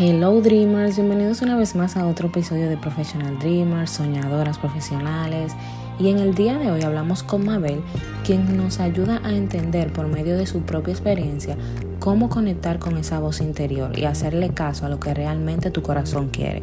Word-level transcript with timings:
Hello 0.00 0.40
Dreamers, 0.40 0.94
bienvenidos 0.94 1.42
una 1.42 1.56
vez 1.56 1.74
más 1.74 1.96
a 1.96 2.06
otro 2.06 2.28
episodio 2.28 2.68
de 2.68 2.76
Professional 2.76 3.36
Dreamers, 3.40 3.90
soñadoras 3.90 4.56
profesionales. 4.56 5.54
Y 5.98 6.10
en 6.10 6.20
el 6.20 6.36
día 6.36 6.56
de 6.56 6.70
hoy 6.70 6.82
hablamos 6.82 7.24
con 7.24 7.44
Mabel, 7.44 7.80
quien 8.24 8.56
nos 8.56 8.78
ayuda 8.78 9.20
a 9.24 9.34
entender 9.34 9.92
por 9.92 10.06
medio 10.06 10.36
de 10.36 10.46
su 10.46 10.60
propia 10.60 10.92
experiencia 10.92 11.56
cómo 11.98 12.28
conectar 12.28 12.78
con 12.78 12.96
esa 12.96 13.18
voz 13.18 13.40
interior 13.40 13.98
y 13.98 14.04
hacerle 14.04 14.50
caso 14.50 14.86
a 14.86 14.88
lo 14.88 15.00
que 15.00 15.14
realmente 15.14 15.72
tu 15.72 15.82
corazón 15.82 16.28
quiere. 16.28 16.62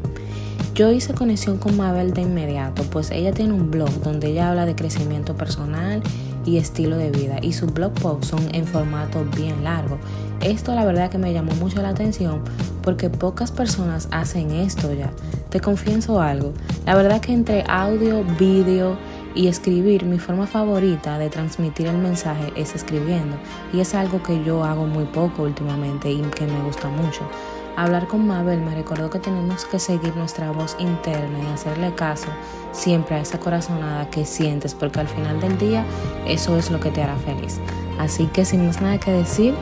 Yo 0.74 0.90
hice 0.94 1.14
conexión 1.14 1.58
con 1.58 1.76
Mabel 1.76 2.14
de 2.14 2.22
inmediato, 2.22 2.84
pues 2.84 3.12
ella 3.12 3.34
tiene 3.34 3.54
un 3.54 3.70
blog 3.70 3.92
donde 4.02 4.28
ella 4.28 4.50
habla 4.50 4.66
de 4.66 4.76
crecimiento 4.76 5.36
personal 5.36 6.02
y 6.46 6.58
estilo 6.58 6.96
de 6.96 7.12
vida 7.12 7.40
y 7.42 7.52
sus 7.52 7.74
blog 7.74 7.92
posts 7.96 8.28
son 8.28 8.56
en 8.56 8.66
formato 8.66 9.26
bien 9.36 9.64
largo. 9.66 9.98
Esto 10.46 10.76
la 10.76 10.86
verdad 10.86 11.10
que 11.10 11.18
me 11.18 11.34
llamó 11.34 11.56
mucho 11.56 11.82
la 11.82 11.90
atención 11.90 12.44
porque 12.84 13.10
pocas 13.10 13.52
personas 13.52 14.08
hacen 14.12 14.52
esto 14.52 14.94
ya. 14.94 15.10
Te 15.50 15.60
confieso 15.60 16.22
algo, 16.22 16.54
la 16.86 16.94
verdad 16.94 17.20
que 17.20 17.34
entre 17.34 17.64
audio, 17.68 18.24
vídeo 18.38 18.96
y 19.34 19.48
escribir, 19.48 20.06
mi 20.06 20.20
forma 20.20 20.46
favorita 20.46 21.18
de 21.18 21.32
transmitir 21.32 21.88
el 21.88 21.98
mensaje 21.98 22.54
es 22.56 22.76
escribiendo 22.76 23.38
y 23.74 23.80
es 23.80 23.96
algo 23.96 24.22
que 24.22 24.44
yo 24.44 24.64
hago 24.64 24.86
muy 24.86 25.06
poco 25.06 25.42
últimamente 25.42 26.12
y 26.12 26.22
que 26.22 26.46
me 26.46 26.62
gusta 26.62 26.90
mucho. 26.90 27.28
Hablar 27.76 28.08
con 28.08 28.28
Mabel 28.28 28.62
me 28.62 28.76
recordó 28.76 29.10
que 29.10 29.18
tenemos 29.18 29.66
que 29.66 29.80
seguir 29.80 30.16
nuestra 30.16 30.52
voz 30.52 30.76
interna 30.78 31.40
y 31.40 31.54
hacerle 31.54 31.96
caso 31.96 32.28
siempre 32.72 33.16
a 33.16 33.22
esa 33.22 33.40
corazonada 33.40 34.12
que 34.12 34.26
sientes, 34.26 34.76
porque 34.76 35.00
al 35.00 35.08
final 35.08 35.40
del 35.42 35.58
día 35.58 35.84
eso 36.28 36.56
es 36.56 36.70
lo 36.70 36.80
que 36.80 36.92
te 36.92 37.02
hará 37.02 37.16
feliz. 37.16 37.60
Así 38.00 38.28
que 38.28 38.46
sin 38.46 38.66
más 38.66 38.82
nada 38.82 39.00
que 39.00 39.12
decir, 39.12 39.54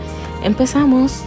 empezamos. 0.44 1.24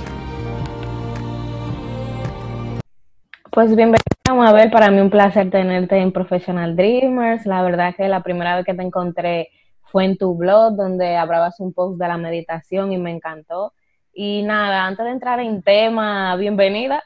Pues 3.50 3.74
bienvenida 3.74 4.02
Mabel, 4.34 4.70
para 4.70 4.90
mí 4.90 5.00
un 5.00 5.08
placer 5.08 5.50
tenerte 5.50 5.96
en 5.96 6.12
Professional 6.12 6.76
Dreamers. 6.76 7.46
La 7.46 7.62
verdad 7.62 7.94
que 7.96 8.06
la 8.08 8.22
primera 8.22 8.56
vez 8.56 8.66
que 8.66 8.74
te 8.74 8.82
encontré 8.82 9.48
fue 9.82 10.04
en 10.04 10.18
tu 10.18 10.34
blog 10.34 10.76
donde 10.76 11.16
hablabas 11.16 11.58
un 11.60 11.72
post 11.72 11.98
de 11.98 12.08
la 12.08 12.18
meditación 12.18 12.92
y 12.92 12.98
me 12.98 13.10
encantó. 13.10 13.72
Y 14.12 14.42
nada, 14.42 14.86
antes 14.86 15.04
de 15.04 15.12
entrar 15.12 15.40
en 15.40 15.62
tema, 15.62 16.36
bienvenida. 16.36 17.02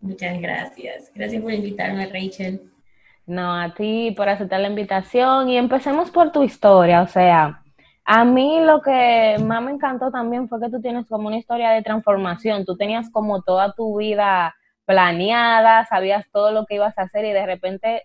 Muchas 0.00 0.40
gracias. 0.40 1.10
Gracias 1.14 1.42
por 1.42 1.52
invitarme, 1.52 2.06
Rachel. 2.06 2.60
No, 3.26 3.54
a 3.54 3.72
ti 3.72 4.12
por 4.16 4.28
aceptar 4.28 4.60
la 4.60 4.68
invitación 4.68 5.48
y 5.48 5.56
empecemos 5.56 6.10
por 6.10 6.32
tu 6.32 6.42
historia. 6.42 7.02
O 7.02 7.06
sea, 7.06 7.63
a 8.04 8.24
mí 8.24 8.60
lo 8.60 8.82
que 8.82 9.36
más 9.42 9.62
me 9.62 9.70
encantó 9.70 10.10
también 10.10 10.48
fue 10.48 10.60
que 10.60 10.68
tú 10.68 10.80
tienes 10.80 11.06
como 11.06 11.28
una 11.28 11.38
historia 11.38 11.70
de 11.70 11.82
transformación. 11.82 12.64
Tú 12.64 12.76
tenías 12.76 13.10
como 13.10 13.42
toda 13.42 13.72
tu 13.72 13.96
vida 13.96 14.54
planeada, 14.84 15.86
sabías 15.86 16.26
todo 16.30 16.52
lo 16.52 16.66
que 16.66 16.74
ibas 16.74 16.96
a 16.98 17.02
hacer 17.02 17.24
y 17.24 17.32
de 17.32 17.46
repente 17.46 18.02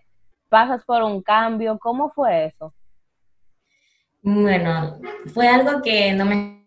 pasas 0.48 0.84
por 0.84 1.02
un 1.02 1.22
cambio. 1.22 1.78
¿Cómo 1.78 2.10
fue 2.10 2.46
eso? 2.46 2.74
Bueno, 4.22 4.98
fue 5.34 5.48
algo 5.48 5.82
que 5.82 6.12
no 6.12 6.24
me 6.24 6.66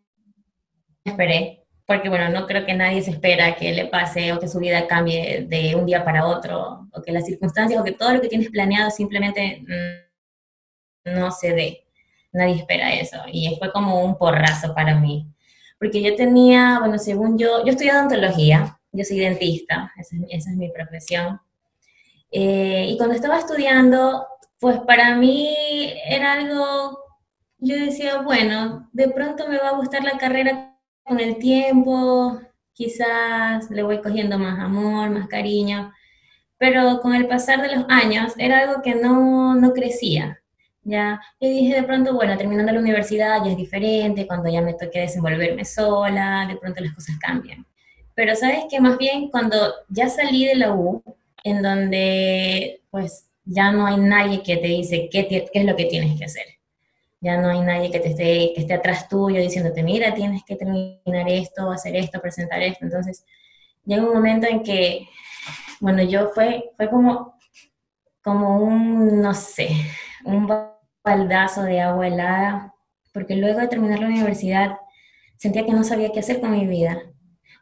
esperé, 1.03 1.65
porque 1.85 2.09
bueno, 2.09 2.29
no 2.29 2.45
creo 2.45 2.65
que 2.65 2.73
nadie 2.73 3.01
se 3.01 3.11
espera 3.11 3.55
que 3.55 3.71
le 3.73 3.85
pase 3.85 4.31
o 4.31 4.39
que 4.39 4.47
su 4.47 4.59
vida 4.59 4.87
cambie 4.87 5.45
de 5.47 5.75
un 5.75 5.85
día 5.85 6.03
para 6.05 6.25
otro, 6.25 6.87
o 6.91 7.01
que 7.01 7.11
las 7.11 7.25
circunstancias 7.25 7.79
o 7.79 7.83
que 7.83 7.91
todo 7.91 8.13
lo 8.13 8.21
que 8.21 8.29
tienes 8.29 8.49
planeado 8.49 8.91
simplemente 8.91 9.63
no 11.05 11.31
se 11.31 11.53
dé. 11.53 11.82
Nadie 12.33 12.55
espera 12.55 12.93
eso. 12.93 13.17
Y 13.31 13.55
fue 13.57 13.71
como 13.71 14.03
un 14.03 14.17
porrazo 14.17 14.73
para 14.73 14.99
mí. 14.99 15.27
Porque 15.79 16.01
yo 16.01 16.15
tenía, 16.15 16.79
bueno, 16.79 16.97
según 16.97 17.37
yo, 17.37 17.63
yo 17.65 17.71
estudié 17.71 17.93
odontología, 17.93 18.79
yo 18.91 19.03
soy 19.05 19.19
dentista, 19.19 19.91
esa 19.97 20.15
es, 20.29 20.47
mi 20.47 20.69
profesión. 20.69 21.39
Eh, 22.31 22.87
y 22.89 22.97
cuando 22.97 23.15
estaba 23.15 23.37
estudiando, 23.37 24.25
pues 24.59 24.79
para 24.81 25.15
mí 25.15 25.55
era 26.07 26.33
algo, 26.33 26.99
yo 27.59 27.75
decía, 27.75 28.21
bueno, 28.21 28.89
de 28.93 29.09
pronto 29.09 29.47
me 29.47 29.57
va 29.57 29.69
a 29.69 29.75
gustar 29.75 30.03
la 30.03 30.17
carrera 30.17 30.75
con 31.03 31.19
el 31.19 31.37
tiempo 31.37 32.39
quizás 32.73 33.69
le 33.69 33.83
voy 33.83 34.01
cogiendo 34.01 34.37
más 34.37 34.59
amor, 34.59 35.09
más 35.09 35.27
cariño, 35.27 35.93
pero 36.57 36.99
con 37.01 37.13
el 37.13 37.27
pasar 37.27 37.61
de 37.61 37.75
los 37.75 37.85
años 37.89 38.33
era 38.37 38.59
algo 38.59 38.81
que 38.81 38.95
no, 38.95 39.55
no 39.55 39.73
crecía. 39.73 40.41
Ya, 40.85 41.21
y 41.39 41.49
dije 41.49 41.75
de 41.75 41.83
pronto, 41.83 42.13
bueno, 42.13 42.37
terminando 42.37 42.73
la 42.73 42.79
universidad 42.79 43.43
ya 43.43 43.51
es 43.51 43.57
diferente, 43.57 44.27
cuando 44.27 44.49
ya 44.49 44.61
me 44.61 44.73
toque 44.73 44.99
desenvolverme 44.99 45.63
sola, 45.63 46.45
de 46.47 46.57
pronto 46.57 46.81
las 46.81 46.93
cosas 46.93 47.17
cambian. 47.19 47.65
Pero 48.15 48.35
sabes 48.35 48.65
que 48.69 48.81
más 48.81 48.97
bien 48.97 49.29
cuando 49.29 49.55
ya 49.89 50.09
salí 50.09 50.45
de 50.45 50.55
la 50.55 50.73
U, 50.73 51.01
en 51.43 51.61
donde 51.61 52.81
pues 52.91 53.29
ya 53.45 53.71
no 53.71 53.85
hay 53.85 53.97
nadie 53.97 54.43
que 54.43 54.57
te 54.57 54.67
dice 54.67 55.09
qué, 55.11 55.27
qué 55.27 55.49
es 55.53 55.65
lo 55.65 55.75
que 55.75 55.85
tienes 55.85 56.17
que 56.17 56.25
hacer 56.25 56.45
ya 57.23 57.37
no 57.37 57.47
hay 57.47 57.61
nadie 57.61 57.89
que 57.89 58.01
te 58.01 58.09
esté, 58.09 58.51
que 58.53 58.61
esté 58.61 58.73
atrás 58.73 59.07
tuyo 59.07 59.39
diciéndote, 59.39 59.81
mira, 59.81 60.13
tienes 60.13 60.43
que 60.43 60.57
terminar 60.57 61.29
esto, 61.29 61.71
hacer 61.71 61.95
esto, 61.95 62.19
presentar 62.19 62.61
esto. 62.61 62.83
Entonces, 62.83 63.25
llega 63.85 64.03
un 64.03 64.13
momento 64.13 64.45
en 64.45 64.61
que, 64.61 65.07
bueno, 65.79 66.03
yo 66.03 66.31
fue, 66.35 66.71
fue 66.75 66.89
como, 66.89 67.37
como 68.21 68.57
un, 68.59 69.21
no 69.21 69.33
sé, 69.33 69.69
un 70.25 70.47
baldazo 71.03 71.63
de 71.63 71.81
agua 71.81 72.07
helada, 72.07 72.73
porque 73.13 73.35
luego 73.35 73.59
de 73.59 73.67
terminar 73.67 73.99
la 73.99 74.07
universidad 74.07 74.77
sentía 75.37 75.65
que 75.65 75.73
no 75.73 75.83
sabía 75.83 76.11
qué 76.11 76.19
hacer 76.19 76.39
con 76.39 76.51
mi 76.51 76.65
vida. 76.65 77.01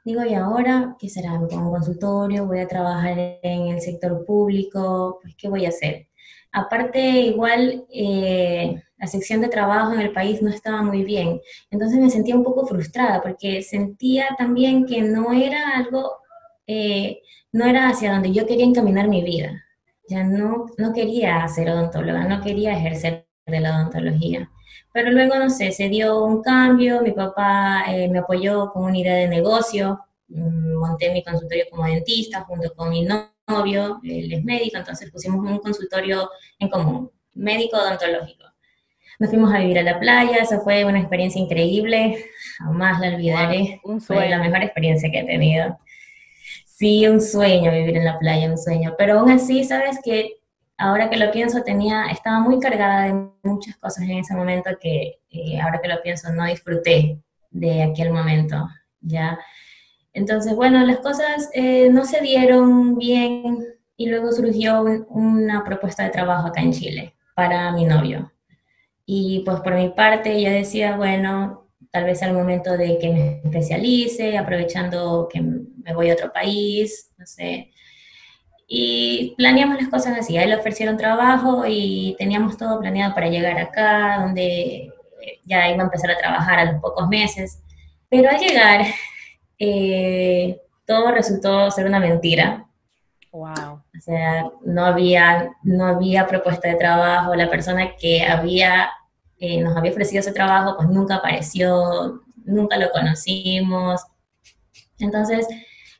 Digo, 0.03 0.23
¿y 0.25 0.33
ahora 0.33 0.95
qué 0.99 1.09
será? 1.09 1.39
¿Me 1.39 1.47
pongo 1.47 1.65
un 1.65 1.71
consultorio? 1.71 2.45
¿Voy 2.47 2.59
a 2.59 2.67
trabajar 2.67 3.39
en 3.43 3.67
el 3.67 3.81
sector 3.81 4.25
público? 4.25 5.19
Pues, 5.21 5.35
¿qué 5.35 5.49
voy 5.49 5.65
a 5.65 5.69
hacer? 5.69 6.07
Aparte, 6.51 6.99
igual, 6.99 7.85
eh, 7.93 8.81
la 8.97 9.07
sección 9.07 9.41
de 9.41 9.47
trabajo 9.47 9.93
en 9.93 10.01
el 10.01 10.11
país 10.11 10.41
no 10.41 10.49
estaba 10.49 10.81
muy 10.81 11.03
bien. 11.03 11.39
Entonces 11.69 11.99
me 11.99 12.09
sentía 12.09 12.35
un 12.35 12.43
poco 12.43 12.65
frustrada 12.65 13.21
porque 13.21 13.61
sentía 13.63 14.27
también 14.37 14.85
que 14.85 15.01
no 15.01 15.33
era 15.33 15.77
algo, 15.77 16.11
eh, 16.67 17.21
no 17.51 17.65
era 17.65 17.89
hacia 17.89 18.11
donde 18.11 18.31
yo 18.31 18.45
quería 18.45 18.65
encaminar 18.65 19.07
mi 19.07 19.23
vida. 19.23 19.63
Ya 20.07 20.23
no, 20.23 20.67
no 20.77 20.93
quería 20.93 21.47
ser 21.47 21.69
odontóloga, 21.69 22.25
no 22.25 22.41
quería 22.41 22.73
ejercer 22.73 23.27
de 23.51 23.59
la 23.59 23.75
odontología. 23.77 24.49
Pero 24.93 25.11
luego, 25.11 25.35
no 25.35 25.49
sé, 25.49 25.71
se 25.71 25.87
dio 25.89 26.23
un 26.25 26.41
cambio, 26.41 27.01
mi 27.01 27.11
papá 27.11 27.85
eh, 27.87 28.09
me 28.09 28.19
apoyó 28.19 28.71
con 28.71 28.85
una 28.85 28.97
idea 28.97 29.15
de 29.15 29.27
negocio, 29.27 29.99
mm, 30.27 30.73
monté 30.75 31.11
mi 31.11 31.23
consultorio 31.23 31.65
como 31.69 31.85
dentista 31.85 32.41
junto 32.41 32.73
con 32.75 32.89
mi 32.89 33.07
novio, 33.47 33.99
él 34.03 34.33
es 34.33 34.43
médico, 34.43 34.77
entonces 34.77 35.09
pusimos 35.11 35.39
un 35.49 35.59
consultorio 35.59 36.29
en 36.59 36.69
común, 36.69 37.11
médico 37.33 37.77
odontológico. 37.77 38.45
Nos 39.19 39.29
fuimos 39.29 39.53
a 39.53 39.59
vivir 39.59 39.77
a 39.77 39.83
la 39.83 39.99
playa, 39.99 40.37
eso 40.37 40.61
fue 40.61 40.83
una 40.83 40.99
experiencia 40.99 41.39
increíble, 41.39 42.25
jamás 42.57 42.99
la 42.99 43.15
olvidaré. 43.15 43.79
Fue 43.99 44.27
la 44.27 44.39
mejor 44.39 44.63
experiencia 44.63 45.11
que 45.11 45.19
he 45.19 45.25
tenido. 45.25 45.77
Sí, 46.65 47.07
un 47.07 47.21
sueño 47.21 47.71
vivir 47.71 47.97
en 47.97 48.05
la 48.05 48.17
playa, 48.17 48.49
un 48.49 48.57
sueño. 48.57 48.95
Pero 48.97 49.19
aún 49.19 49.29
así, 49.29 49.63
sabes 49.63 49.99
que 50.03 50.40
ahora 50.81 51.09
que 51.09 51.17
lo 51.17 51.31
pienso, 51.31 51.61
tenía, 51.61 52.05
estaba 52.07 52.39
muy 52.39 52.59
cargada 52.59 53.03
de 53.03 53.29
muchas 53.43 53.77
cosas 53.77 54.03
en 54.03 54.17
ese 54.17 54.33
momento 54.33 54.71
que 54.81 55.19
eh, 55.29 55.61
ahora 55.61 55.79
que 55.79 55.87
lo 55.87 56.01
pienso 56.01 56.33
no 56.33 56.45
disfruté 56.45 57.19
de 57.51 57.83
aquel 57.83 58.11
momento, 58.11 58.67
¿ya? 58.99 59.37
Entonces, 60.11 60.55
bueno, 60.55 60.83
las 60.85 60.97
cosas 60.97 61.49
eh, 61.53 61.89
no 61.91 62.03
se 62.03 62.21
dieron 62.21 62.97
bien 62.97 63.59
y 63.95 64.09
luego 64.09 64.31
surgió 64.31 64.83
una 65.09 65.63
propuesta 65.63 66.03
de 66.03 66.09
trabajo 66.09 66.47
acá 66.47 66.61
en 66.61 66.73
Chile 66.73 67.15
para 67.35 67.71
mi 67.71 67.85
novio. 67.85 68.31
Y 69.05 69.43
pues 69.45 69.59
por 69.61 69.75
mi 69.75 69.89
parte 69.89 70.41
yo 70.41 70.49
decía, 70.49 70.97
bueno, 70.97 71.69
tal 71.91 72.05
vez 72.05 72.23
al 72.23 72.33
momento 72.33 72.75
de 72.75 72.97
que 72.97 73.09
me 73.09 73.41
especialice, 73.43 74.37
aprovechando 74.37 75.29
que 75.31 75.41
me 75.41 75.93
voy 75.93 76.09
a 76.09 76.13
otro 76.13 76.33
país, 76.33 77.11
no 77.17 77.25
sé. 77.27 77.71
Y 78.73 79.35
planeamos 79.35 79.81
las 79.81 79.89
cosas 79.89 80.17
así. 80.17 80.37
A 80.37 80.43
él 80.43 80.51
le 80.51 80.55
ofrecieron 80.55 80.95
trabajo 80.95 81.65
y 81.67 82.15
teníamos 82.17 82.55
todo 82.55 82.79
planeado 82.79 83.13
para 83.13 83.27
llegar 83.27 83.59
acá, 83.59 84.19
donde 84.21 84.93
ya 85.43 85.69
iba 85.69 85.81
a 85.81 85.85
empezar 85.87 86.09
a 86.09 86.17
trabajar 86.17 86.57
a 86.57 86.71
los 86.71 86.81
pocos 86.81 87.05
meses. 87.09 87.61
Pero 88.07 88.29
al 88.29 88.39
llegar, 88.39 88.85
eh, 89.59 90.61
todo 90.85 91.11
resultó 91.11 91.69
ser 91.69 91.85
una 91.85 91.99
mentira. 91.99 92.65
Wow. 93.33 93.83
O 93.97 93.99
sea, 93.99 94.45
no 94.63 94.85
había, 94.85 95.51
no 95.63 95.85
había 95.85 96.25
propuesta 96.25 96.69
de 96.69 96.75
trabajo. 96.75 97.35
La 97.35 97.49
persona 97.49 97.97
que 97.97 98.23
había, 98.25 98.89
eh, 99.37 99.59
nos 99.59 99.75
había 99.75 99.91
ofrecido 99.91 100.21
ese 100.21 100.31
trabajo, 100.31 100.77
pues 100.77 100.87
nunca 100.87 101.15
apareció, 101.15 102.23
nunca 102.45 102.77
lo 102.77 102.89
conocimos. 102.91 104.01
Entonces 104.97 105.45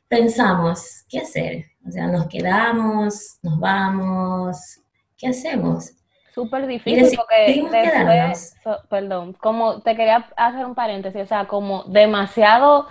pensamos, 0.08 1.04
¿qué 1.10 1.18
hacer? 1.18 1.71
O 1.86 1.90
sea, 1.90 2.06
nos 2.06 2.26
quedamos, 2.28 3.38
nos 3.42 3.58
vamos, 3.58 4.80
¿qué 5.18 5.28
hacemos? 5.28 5.92
Súper 6.34 6.66
difícil 6.66 7.16
porque 7.16 7.68
después, 7.70 8.54
perdón, 8.88 9.34
como 9.34 9.82
te 9.82 9.94
quería 9.94 10.28
hacer 10.36 10.64
un 10.64 10.74
paréntesis, 10.74 11.22
o 11.22 11.26
sea, 11.26 11.46
como 11.46 11.84
demasiado 11.84 12.86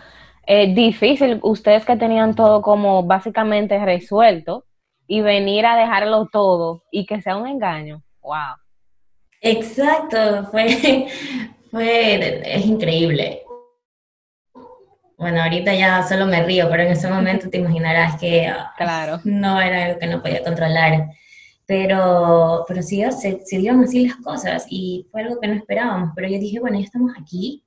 eh, 0.45 0.73
difícil 0.73 1.39
ustedes 1.41 1.85
que 1.85 1.95
tenían 1.95 2.35
todo 2.35 2.61
como 2.61 3.03
básicamente 3.03 3.83
resuelto 3.83 4.65
y 5.07 5.21
venir 5.21 5.65
a 5.65 5.75
dejarlo 5.75 6.27
todo 6.31 6.83
y 6.91 7.05
que 7.05 7.21
sea 7.21 7.38
un 7.38 7.47
engaño. 7.47 8.03
Wow. 8.21 8.57
Exacto, 9.41 10.45
fue, 10.51 11.07
fue, 11.71 12.41
es 12.45 12.65
increíble. 12.65 13.43
Bueno, 15.21 15.44
ahorita 15.44 15.75
ya 15.75 16.01
solo 16.01 16.25
me 16.25 16.41
río, 16.41 16.68
pero 16.68 16.81
en 16.81 16.94
ese 16.94 17.07
momento 17.07 17.47
te 17.47 17.59
imaginarás 17.59 18.19
que 18.19 18.47
ah, 18.47 18.73
claro. 18.75 19.19
no 19.23 19.62
era 19.62 19.85
algo 19.85 20.00
que 20.00 20.07
no 20.07 20.19
podía 20.19 20.44
controlar. 20.44 21.09
Pero, 21.68 22.65
pero 22.68 22.81
sí, 22.81 23.03
se, 23.12 23.39
se, 23.45 23.57
dieron 23.59 23.83
así 23.83 24.07
las 24.07 24.18
cosas 24.18 24.65
y 24.68 25.07
fue 25.12 25.21
algo 25.21 25.39
que 25.39 25.47
no 25.47 25.53
esperábamos. 25.53 26.09
Pero 26.15 26.27
yo 26.27 26.39
dije, 26.39 26.59
bueno, 26.59 26.79
ya 26.79 26.85
estamos 26.85 27.12
aquí, 27.21 27.63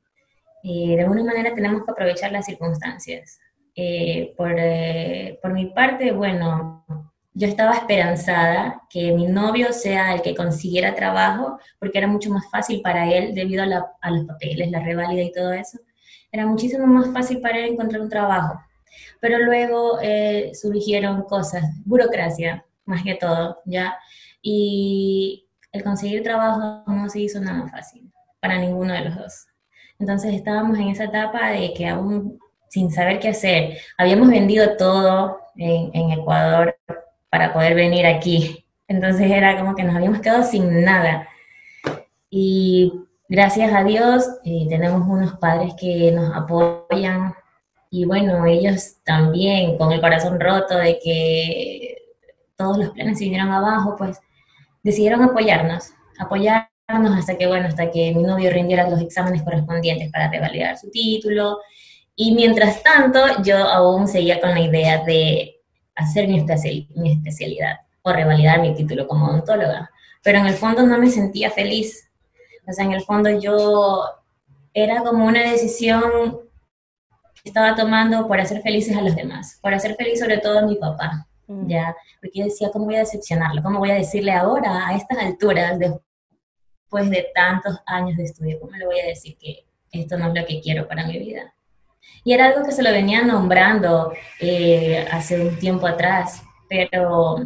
eh, 0.65 0.97
de 0.97 1.03
alguna 1.03 1.23
manera 1.23 1.55
tenemos 1.55 1.85
que 1.85 1.93
aprovechar 1.93 2.33
las 2.33 2.45
circunstancias. 2.45 3.39
Eh, 3.77 4.35
por, 4.37 4.53
eh, 4.59 5.39
por 5.41 5.53
mi 5.53 5.67
parte, 5.67 6.11
bueno, 6.11 6.85
yo 7.35 7.47
estaba 7.47 7.75
esperanzada 7.75 8.83
que 8.91 9.13
mi 9.13 9.29
novio 9.29 9.73
sea 9.73 10.13
el 10.13 10.23
que 10.23 10.35
consiguiera 10.35 10.97
trabajo, 10.97 11.61
porque 11.79 11.99
era 11.99 12.09
mucho 12.09 12.31
más 12.31 12.51
fácil 12.51 12.83
para 12.83 13.09
él 13.09 13.33
debido 13.33 13.63
a, 13.63 13.93
a 14.01 14.11
los 14.11 14.25
papeles, 14.25 14.73
la 14.73 14.81
reválida 14.81 15.23
y 15.23 15.31
todo 15.31 15.53
eso. 15.53 15.79
Era 16.35 16.47
muchísimo 16.47 16.85
más 16.89 17.13
fácil 17.13 17.41
para 17.41 17.59
él 17.59 17.75
encontrar 17.75 18.03
un 18.03 18.09
trabajo. 18.09 18.61
Pero 19.21 19.39
luego 19.39 20.01
surgieron 20.53 21.23
cosas, 21.23 21.63
burocracia, 21.85 22.67
más 22.87 23.05
que 23.05 23.15
todo, 23.15 23.61
¿ya? 23.65 23.97
Y 24.43 25.47
el 25.71 25.85
conseguir 25.85 26.25
trabajo 26.25 26.83
no 26.91 27.09
se 27.09 27.21
hizo 27.21 27.41
nada 27.41 27.69
fácil 27.69 28.11
para 28.41 28.59
ninguno 28.59 28.93
de 28.93 29.03
los 29.03 29.17
dos. 29.17 29.47
Entonces 30.01 30.35
estábamos 30.35 30.77
en 30.77 30.89
esa 30.89 31.05
etapa 31.05 31.51
de 31.51 31.73
que 31.73 31.87
aún 31.87 32.41
sin 32.69 32.91
saber 32.91 33.21
qué 33.21 33.29
hacer, 33.29 33.79
habíamos 33.97 34.29
vendido 34.29 34.77
todo 34.77 35.39
en, 35.55 36.11
Ecuador 36.11 36.77
para 37.31 37.53
poder 37.53 37.77
venir 37.77 38.07
aquí. 38.07 38.67
Entonces 38.89 39.31
era 39.31 39.57
como 39.57 39.77
que 39.77 39.85
nos 39.85 39.95
habíamos 39.95 40.19
quedado 40.19 40.43
sin 40.43 40.85
nada. 40.85 41.29
Y 42.29 42.93
gracias 43.29 43.73
a 43.73 43.85
Dios 43.85 44.25
eh, 44.45 44.67
tenemos 44.69 45.07
unos 45.07 45.39
padres 45.39 45.75
que 45.79 46.13
nos 46.13 46.35
apoyan 46.35 47.35
y 47.91 48.07
bueno, 48.07 48.45
ellos 48.47 48.97
también 49.05 49.79
con 49.79 49.93
el 49.93 50.01
corazón 50.01 50.41
roto 50.41 50.77
de 50.77 50.99
que 50.99 51.97
todos 52.57 52.79
los 52.79 52.91
planes 52.91 53.19
se 53.19 53.25
vinieron 53.25 53.53
abajo, 53.53 53.95
pues 53.97 54.19
decidieron 54.83 55.23
apoyarnos, 55.23 55.93
apoyarnos 56.19 56.69
hasta 57.17 57.39
que, 57.39 57.47
bueno, 57.47 57.69
hasta 57.69 57.91
que 57.91 58.13
mi 58.15 58.23
novio 58.23 58.51
rindiera 58.51 58.91
los 58.91 59.01
exámenes 59.01 59.43
correspondientes 59.43 60.11
para 60.11 60.29
revalidar 60.29 60.77
su 60.77 60.91
título. 60.91 61.61
Y 62.17 62.35
mientras 62.35 62.83
tanto, 62.83 63.21
yo 63.43 63.59
aún 63.59 64.09
seguía 64.09 64.41
con 64.41 64.51
la 64.51 64.61
idea 64.61 65.05
de 65.05 65.61
hacer 65.95 66.29
mi, 66.29 66.45
mi 66.97 67.13
especialidad 67.13 67.79
o 68.03 68.13
revalidar 68.13 68.61
mi 68.61 68.75
título 68.75 69.07
como 69.07 69.27
odontóloga. 69.27 69.91
Pero 70.23 70.39
en 70.39 70.47
el 70.47 70.55
fondo 70.55 70.83
no 70.83 70.99
me 70.99 71.09
sentía 71.09 71.51
feliz. 71.51 72.11
O 72.67 72.73
sea, 72.73 72.85
en 72.85 72.93
el 72.93 73.03
fondo 73.03 73.31
yo 73.31 74.05
era 74.73 75.03
como 75.03 75.27
una 75.27 75.51
decisión 75.51 76.39
que 77.43 77.51
estaba 77.51 77.77
tomando 77.77 78.27
por 78.27 78.41
hacer 78.41 78.63
felices 78.63 78.97
a 78.97 79.03
los 79.03 79.15
demás, 79.15 79.59
por 79.63 79.75
hacer 79.75 79.95
feliz 79.97 80.19
sobre 80.21 80.39
todo 80.39 80.59
a 80.59 80.67
mi 80.67 80.77
papá. 80.77 81.27
Mm. 81.47 81.69
Ya, 81.69 81.95
porque 82.21 82.39
yo 82.39 82.45
decía, 82.47 82.71
¿cómo 82.73 82.87
voy 82.87 82.97
a 82.97 83.01
decepcionarlo? 83.01 83.63
¿Cómo 83.63 83.79
voy 83.79 83.91
a 83.91 83.97
decirle 83.97 84.33
ahora, 84.33 84.89
a 84.89 84.97
estas 84.97 85.19
alturas, 85.19 85.79
de, 85.79 85.95
después 86.83 87.11
de 87.11 87.29
tantos 87.35 87.77
años 87.87 88.17
de 88.17 88.25
estudio, 88.25 88.59
¿cómo 88.61 88.73
le 88.77 88.87
voy 88.87 89.01
a 89.01 89.07
decir 89.07 89.37
que 89.39 89.67
esto 89.93 90.17
no 90.17 90.29
es 90.29 90.35
lo 90.35 90.47
que 90.47 90.61
quiero 90.61 90.89
para 90.89 91.07
mi 91.07 91.19
vida? 91.19 91.55
Y 92.25 92.33
era 92.33 92.47
algo 92.47 92.65
que 92.65 92.73
se 92.73 92.83
lo 92.83 92.91
venía 92.91 93.23
nombrando 93.23 94.13
eh, 94.41 95.07
hace 95.11 95.41
un 95.41 95.59
tiempo 95.59 95.87
atrás, 95.87 96.43
pero 96.69 97.37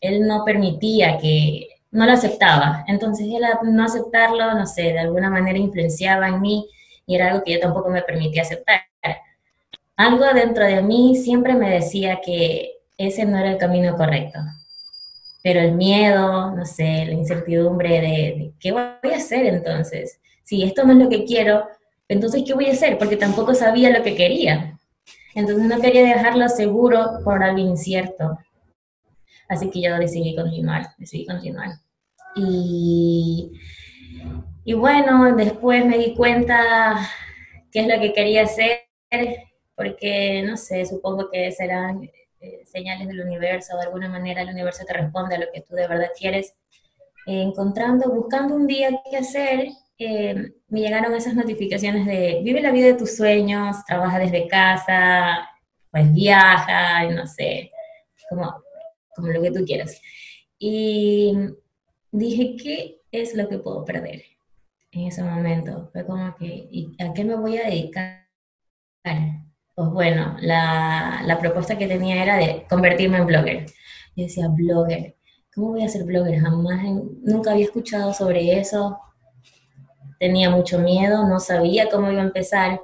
él 0.00 0.26
no 0.26 0.44
permitía 0.44 1.18
que, 1.18 1.68
no 1.90 2.06
lo 2.06 2.12
aceptaba. 2.12 2.84
Entonces 2.88 3.26
él 3.26 3.42
no 3.64 3.84
aceptarlo, 3.84 4.54
no 4.54 4.66
sé, 4.66 4.82
de 4.82 4.98
alguna 4.98 5.30
manera 5.30 5.58
influenciaba 5.58 6.28
en 6.28 6.40
mí 6.40 6.68
y 7.06 7.14
era 7.14 7.28
algo 7.28 7.42
que 7.44 7.54
yo 7.54 7.60
tampoco 7.60 7.90
me 7.90 8.02
permitía 8.02 8.42
aceptar. 8.42 8.82
Algo 9.96 10.24
dentro 10.32 10.64
de 10.64 10.82
mí 10.82 11.16
siempre 11.16 11.54
me 11.54 11.70
decía 11.70 12.20
que 12.24 12.72
ese 12.96 13.24
no 13.24 13.38
era 13.38 13.50
el 13.50 13.58
camino 13.58 13.96
correcto 13.96 14.38
pero 15.42 15.60
el 15.60 15.72
miedo, 15.72 16.54
no 16.54 16.66
sé, 16.66 17.06
la 17.06 17.12
incertidumbre 17.12 18.00
de, 18.00 18.52
qué 18.60 18.72
voy 18.72 18.82
a 18.82 19.16
hacer 19.16 19.46
entonces. 19.46 20.20
Si 20.44 20.62
esto 20.62 20.84
no 20.84 20.92
es 20.92 20.98
lo 20.98 21.08
que 21.08 21.24
quiero, 21.24 21.66
entonces 22.08 22.42
¿qué 22.46 22.54
voy 22.54 22.66
a 22.66 22.72
hacer? 22.72 22.98
Porque 22.98 23.16
tampoco 23.16 23.54
sabía 23.54 23.90
lo 23.90 24.02
que 24.02 24.14
quería. 24.14 24.78
Entonces 25.34 25.64
no 25.64 25.80
quería 25.80 26.02
dejarlo 26.02 26.48
seguro 26.48 27.20
por 27.24 27.42
algo 27.42 27.60
incierto. 27.60 28.38
Así 29.48 29.70
que 29.70 29.82
yo 29.82 29.96
decidí 29.98 30.36
continuar, 30.36 30.88
decidí 30.98 31.26
continuar. 31.26 31.70
Y, 32.34 33.52
y 34.64 34.72
bueno, 34.74 35.34
después 35.34 35.84
me 35.86 35.98
di 35.98 36.14
cuenta 36.14 37.08
qué 37.72 37.80
es 37.80 37.86
lo 37.86 38.00
que 38.00 38.12
quería 38.12 38.42
hacer, 38.42 38.80
porque 39.74 40.42
no 40.46 40.56
sé, 40.56 40.84
supongo 40.84 41.30
que 41.30 41.50
serán 41.52 42.02
eh, 42.40 42.64
señales 42.66 43.08
del 43.08 43.20
universo, 43.20 43.76
de 43.76 43.84
alguna 43.84 44.08
manera 44.08 44.42
el 44.42 44.50
universo 44.50 44.84
te 44.84 44.92
responde 44.92 45.36
a 45.36 45.38
lo 45.38 45.46
que 45.52 45.62
tú 45.62 45.74
de 45.74 45.88
verdad 45.88 46.10
quieres. 46.18 46.54
Encontrando, 47.26 48.10
buscando 48.10 48.54
un 48.54 48.66
día 48.66 48.90
qué 49.10 49.18
hacer, 49.18 49.68
eh, 49.98 50.52
me 50.68 50.80
llegaron 50.80 51.14
esas 51.14 51.34
notificaciones 51.34 52.06
de 52.06 52.40
vive 52.44 52.60
la 52.60 52.70
vida 52.70 52.86
de 52.86 52.94
tus 52.94 53.16
sueños, 53.16 53.84
trabaja 53.84 54.18
desde 54.18 54.46
casa, 54.48 55.48
pues 55.90 56.12
viaja, 56.12 57.04
no 57.10 57.26
sé, 57.26 57.70
como, 58.30 58.62
como 59.18 59.32
lo 59.32 59.42
que 59.42 59.50
tú 59.50 59.64
quieras. 59.64 60.00
Y 60.58 61.36
dije, 62.12 62.56
¿qué 62.56 63.00
es 63.12 63.34
lo 63.34 63.48
que 63.48 63.58
puedo 63.58 63.84
perder? 63.84 64.22
En 64.92 65.08
ese 65.08 65.22
momento 65.22 65.90
fue 65.92 66.06
como 66.06 66.34
que, 66.36 66.88
a 66.98 67.12
qué 67.12 67.24
me 67.24 67.34
voy 67.34 67.58
a 67.58 67.66
dedicar? 67.66 68.26
Pues 69.74 69.90
bueno, 69.90 70.36
la, 70.40 71.22
la, 71.24 71.38
propuesta 71.38 71.78
que 71.78 71.86
tenía 71.86 72.22
era 72.22 72.36
de 72.36 72.66
convertirme 72.68 73.18
en 73.18 73.26
blogger. 73.26 73.66
Yo 74.16 74.24
decía, 74.24 74.48
blogger, 74.48 75.16
¿cómo 75.54 75.68
voy 75.72 75.84
a 75.84 75.88
ser 75.88 76.04
blogger? 76.04 76.40
Jamás, 76.40 76.84
nunca 77.22 77.52
había 77.52 77.64
escuchado 77.64 78.12
sobre 78.12 78.58
eso. 78.58 78.98
Tenía 80.18 80.50
mucho 80.50 80.78
miedo, 80.80 81.28
no 81.28 81.38
sabía 81.38 81.88
cómo 81.88 82.10
iba 82.10 82.22
a 82.22 82.26
empezar, 82.26 82.80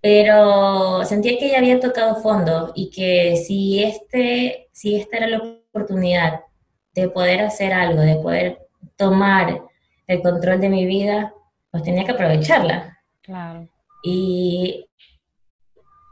pero 0.00 1.04
sentía 1.04 1.38
que 1.38 1.50
ya 1.50 1.58
había 1.58 1.80
tocado 1.80 2.16
fondo 2.22 2.72
y 2.74 2.90
que 2.90 3.36
si, 3.36 3.82
este, 3.82 4.68
si 4.72 4.96
esta 4.96 5.18
era 5.18 5.28
la 5.28 5.57
oportunidad 5.70 6.40
de 6.94 7.08
poder 7.08 7.40
hacer 7.40 7.72
algo, 7.72 8.00
de 8.00 8.16
poder 8.16 8.58
tomar 8.96 9.62
el 10.06 10.22
control 10.22 10.60
de 10.60 10.68
mi 10.68 10.86
vida, 10.86 11.32
pues 11.70 11.82
tenía 11.82 12.04
que 12.04 12.12
aprovecharla. 12.12 12.98
Claro. 13.22 13.68
Y 14.02 14.86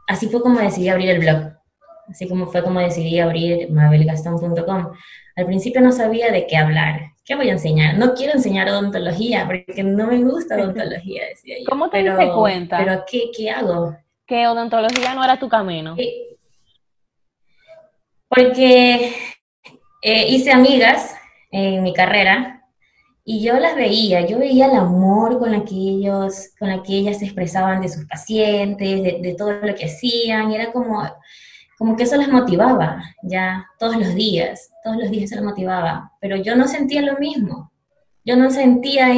así 0.07 0.27
fue 0.27 0.41
como 0.41 0.59
decidí 0.59 0.89
abrir 0.89 1.09
el 1.09 1.19
blog. 1.19 1.53
Así 2.07 2.27
como 2.29 2.45
fue 2.47 2.63
como 2.63 2.79
decidí 2.79 3.19
abrir 3.19 3.69
mabelgastón.com. 3.71 4.91
Al 5.35 5.45
principio 5.45 5.81
no 5.81 5.91
sabía 5.91 6.31
de 6.31 6.47
qué 6.47 6.57
hablar. 6.57 7.11
¿Qué 7.25 7.35
voy 7.35 7.49
a 7.49 7.53
enseñar? 7.53 7.97
No 7.97 8.13
quiero 8.13 8.33
enseñar 8.33 8.69
odontología 8.69 9.45
porque 9.45 9.83
no 9.83 10.07
me 10.07 10.23
gusta 10.23 10.55
odontología, 10.61 11.25
decía 11.25 11.57
yo. 11.59 11.65
¿Cómo 11.67 11.89
te 11.89 12.03
diste 12.03 12.31
cuenta? 12.31 12.77
Pero 12.77 13.03
¿qué, 13.09 13.31
¿qué, 13.35 13.51
hago? 13.51 13.97
Que 14.25 14.47
odontología 14.47 15.13
no 15.13 15.23
era 15.23 15.37
tu 15.37 15.49
camino. 15.49 15.97
Porque 18.29 19.13
eh, 20.01 20.27
hice 20.29 20.51
amigas 20.51 21.15
en 21.51 21.83
mi 21.83 21.93
carrera 21.93 22.57
y 23.29 23.41
yo 23.41 23.59
las 23.59 23.75
veía, 23.75 24.25
yo 24.25 24.39
veía 24.39 24.67
el 24.67 24.77
amor 24.77 25.37
con 25.37 25.51
la 25.51 25.65
que 25.65 26.09
con 26.57 26.69
la 26.69 26.81
ellas 26.87 27.19
se 27.19 27.25
expresaban 27.25 27.81
de 27.81 27.89
sus 27.89 28.05
pacientes, 28.05 29.03
de, 29.03 29.35
todo 29.37 29.51
lo 29.51 29.75
que 29.75 29.83
hacían, 29.83 30.49
y 30.49 30.55
era 30.55 30.71
como, 30.71 31.03
como 31.77 31.97
que 31.97 32.03
eso 32.03 32.15
las 32.15 32.29
motivaba, 32.29 33.03
ya, 33.21 33.65
todos 33.79 33.97
los 33.97 34.15
días, 34.15 34.69
todos 34.81 34.95
los 34.95 35.11
días 35.11 35.29
se 35.29 35.35
las 35.35 35.43
motivaba, 35.43 36.13
pero 36.21 36.37
yo 36.37 36.55
no 36.55 36.69
sentía 36.69 37.01
lo 37.01 37.17
mismo, 37.17 37.73
yo 38.23 38.37
no 38.37 38.49
sentía 38.49 39.09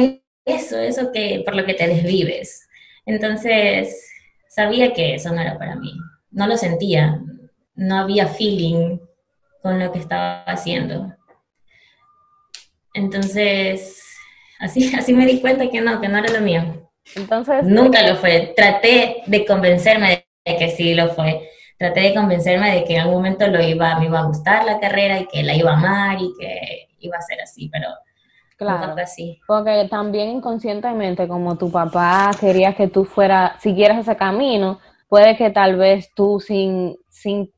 eso, 0.44 0.76
eso 0.76 1.12
que, 1.12 1.42
por 1.44 1.54
lo 1.54 1.64
que 1.64 1.74
te 1.74 1.86
desvives. 1.86 2.68
Entonces, 3.06 4.10
sabía 4.48 4.92
que 4.92 5.14
eso 5.14 5.32
no 5.32 5.40
era 5.40 5.56
para 5.56 5.76
mí, 5.76 5.92
no 6.32 6.48
lo 6.48 6.56
sentía, 6.56 7.22
no 7.76 7.96
había 7.96 8.26
feeling 8.26 8.98
con 9.62 9.78
lo 9.78 9.92
que 9.92 9.98
estaba 9.98 10.42
haciendo. 10.44 11.14
Entonces, 12.94 14.02
así, 14.58 14.94
así 14.98 15.12
me 15.12 15.26
di 15.26 15.40
cuenta 15.40 15.68
que 15.70 15.80
no, 15.80 16.00
que 16.00 16.08
no 16.08 16.18
era 16.18 16.32
lo 16.32 16.40
mío. 16.40 16.90
Entonces. 17.16 17.64
Nunca 17.64 18.06
lo 18.06 18.16
fue. 18.16 18.52
Traté 18.56 19.22
de 19.26 19.44
convencerme 19.44 20.26
de 20.44 20.56
que 20.56 20.70
sí 20.70 20.94
lo 20.94 21.08
fue. 21.08 21.48
Traté 21.78 22.00
de 22.00 22.14
convencerme 22.14 22.74
de 22.74 22.84
que 22.84 22.94
en 22.94 23.00
algún 23.00 23.16
momento 23.16 23.46
lo 23.46 23.62
iba, 23.62 23.98
me 23.98 24.06
iba 24.06 24.20
a 24.20 24.26
gustar 24.26 24.64
la 24.64 24.78
carrera 24.78 25.18
y 25.18 25.26
que 25.26 25.42
la 25.42 25.54
iba 25.54 25.70
a 25.72 25.76
amar 25.76 26.18
y 26.20 26.32
que 26.38 26.88
iba 26.98 27.16
a 27.16 27.22
ser 27.22 27.40
así, 27.40 27.70
pero 27.70 27.88
claro, 28.58 28.94
así. 29.02 29.40
Porque 29.46 29.86
también 29.90 30.28
inconscientemente, 30.28 31.26
como 31.26 31.56
tu 31.56 31.70
papá 31.70 32.32
quería 32.38 32.74
que 32.74 32.88
tú 32.88 33.06
fuera, 33.06 33.56
siguieras 33.60 33.98
ese 33.98 34.14
camino, 34.16 34.78
puede 35.08 35.36
que 35.36 35.50
tal 35.50 35.76
vez 35.76 36.12
tú 36.14 36.38
sin, 36.38 36.96
sin, 37.08 37.50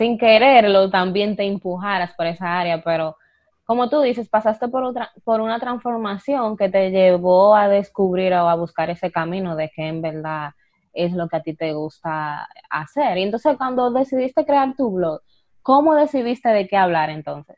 sin 0.00 0.16
quererlo 0.16 0.88
también 0.88 1.36
te 1.36 1.44
empujaras 1.44 2.14
por 2.14 2.26
esa 2.26 2.58
área, 2.58 2.82
pero 2.82 3.18
como 3.64 3.90
tú 3.90 4.00
dices, 4.00 4.30
pasaste 4.30 4.66
por, 4.68 4.94
una 5.42 5.60
transformación 5.60 6.56
que 6.56 6.70
te 6.70 6.90
llevó 6.90 7.54
a 7.54 7.68
descubrir 7.68 8.32
o 8.32 8.48
a 8.48 8.54
buscar 8.54 8.88
ese 8.88 9.12
camino 9.12 9.56
de 9.56 9.68
que 9.68 9.86
en 9.86 10.00
verdad 10.00 10.52
es 10.94 11.12
lo 11.12 11.28
que 11.28 11.36
a 11.36 11.42
ti 11.42 11.54
te 11.54 11.74
gusta 11.74 12.48
hacer. 12.70 13.18
Y 13.18 13.24
entonces 13.24 13.58
cuando 13.58 13.90
decidiste 13.90 14.46
crear 14.46 14.74
tu 14.74 14.90
blog, 14.90 15.20
¿cómo 15.60 15.94
decidiste 15.94 16.48
de 16.48 16.66
qué 16.66 16.78
hablar 16.78 17.10
entonces? 17.10 17.56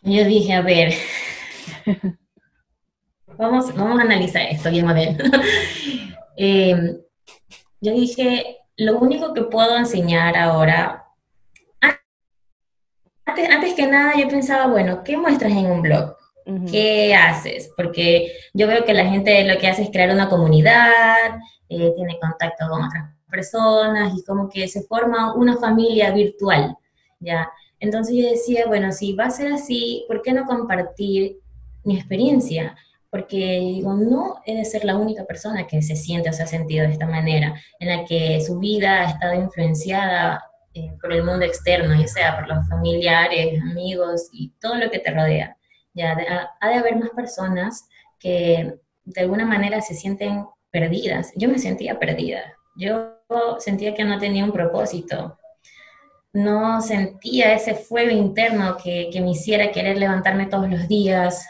Yo 0.00 0.24
dije, 0.24 0.52
a 0.52 0.62
ver, 0.62 0.92
vamos, 3.38 3.72
vamos 3.76 4.00
a 4.00 4.02
analizar 4.02 4.42
esto 4.50 4.68
bien, 4.68 4.88
a 4.88 4.94
ver. 4.94 5.16
Em, 6.34 6.96
yo 7.80 7.92
dije, 7.92 8.61
lo 8.76 8.98
único 8.98 9.34
que 9.34 9.42
puedo 9.42 9.76
enseñar 9.76 10.36
ahora 10.36 11.02
antes, 13.24 13.74
que 13.74 13.86
nada 13.86 14.12
yo 14.16 14.28
pensaba, 14.28 14.66
bueno, 14.66 15.02
¿qué 15.04 15.16
muestras 15.16 15.52
en 15.52 15.66
un 15.66 15.82
blog? 15.82 16.16
¿Qué 16.70 17.14
haces? 17.14 17.70
Porque 17.76 18.32
yo 18.52 18.66
veo 18.66 18.84
que 18.84 18.94
la 18.94 19.06
gente 19.06 19.44
lo 19.44 19.58
que 19.58 19.68
hace 19.68 19.82
es 19.82 19.90
crear 19.90 20.10
una 20.10 20.28
comunidad, 20.28 21.38
eh, 21.68 21.92
tiene 21.94 22.18
contacto 22.20 22.66
con 22.68 22.82
otras 22.82 23.14
personas 23.30 24.12
y 24.16 24.24
como 24.24 24.48
que 24.48 24.66
se 24.66 24.82
forma 24.82 25.34
una 25.34 25.56
familia 25.56 26.10
virtual, 26.10 26.76
¿ya? 27.20 27.48
Entonces 27.78 28.16
yo 28.16 28.28
decía, 28.28 28.66
bueno, 28.66 28.92
si 28.92 29.14
va 29.14 29.26
a 29.26 29.30
ser 29.30 29.52
así, 29.52 30.04
¿por 30.08 30.20
qué 30.20 30.32
no 30.32 30.44
compartir 30.44 31.38
mi 31.84 31.96
experiencia? 31.96 32.76
Porque 33.12 33.60
digo, 33.60 33.92
no 33.92 34.40
he 34.46 34.56
de 34.56 34.64
ser 34.64 34.86
la 34.86 34.96
única 34.96 35.26
persona 35.26 35.66
que 35.66 35.82
se 35.82 35.96
siente 35.96 36.30
o 36.30 36.32
se 36.32 36.44
ha 36.44 36.46
sentido 36.46 36.86
de 36.86 36.94
esta 36.94 37.06
manera, 37.06 37.54
en 37.78 37.88
la 37.90 38.06
que 38.06 38.40
su 38.40 38.58
vida 38.58 39.02
ha 39.02 39.10
estado 39.10 39.34
influenciada 39.34 40.42
eh, 40.72 40.94
por 40.98 41.12
el 41.12 41.22
mundo 41.22 41.44
externo, 41.44 41.94
ya 41.94 42.08
sea 42.08 42.36
por 42.38 42.48
los 42.48 42.66
familiares, 42.66 43.60
amigos 43.60 44.30
y 44.32 44.54
todo 44.58 44.76
lo 44.76 44.90
que 44.90 44.98
te 44.98 45.10
rodea. 45.10 45.58
Ya 45.92 46.16
ha 46.58 46.68
de 46.70 46.74
haber 46.74 46.96
más 46.96 47.10
personas 47.10 47.86
que 48.18 48.76
de 49.04 49.20
alguna 49.20 49.44
manera 49.44 49.82
se 49.82 49.92
sienten 49.92 50.46
perdidas. 50.70 51.32
Yo 51.36 51.50
me 51.50 51.58
sentía 51.58 51.98
perdida. 51.98 52.40
Yo 52.76 53.18
sentía 53.58 53.94
que 53.94 54.04
no 54.04 54.18
tenía 54.18 54.42
un 54.42 54.52
propósito. 54.52 55.38
No 56.32 56.80
sentía 56.80 57.52
ese 57.52 57.74
fuego 57.74 58.10
interno 58.10 58.78
que, 58.82 59.10
que 59.12 59.20
me 59.20 59.32
hiciera 59.32 59.70
querer 59.70 59.98
levantarme 59.98 60.46
todos 60.46 60.70
los 60.70 60.88
días 60.88 61.46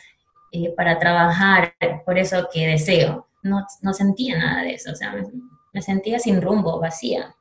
eh, 0.53 0.71
para 0.77 0.99
trabajar 0.99 1.75
por 2.05 2.19
eso 2.19 2.47
que 2.53 2.67
deseo. 2.67 3.27
No, 3.43 3.67
no 3.81 3.95
sentía 3.95 4.39
nada 4.39 4.63
de 4.63 4.75
eso. 4.75 4.93
O 4.93 4.95
sea, 4.95 5.15
me, 5.73 5.83
sentía 5.83 6.19
sin 6.19 6.43
rumbo, 6.43 6.79
vacía. 6.79 7.35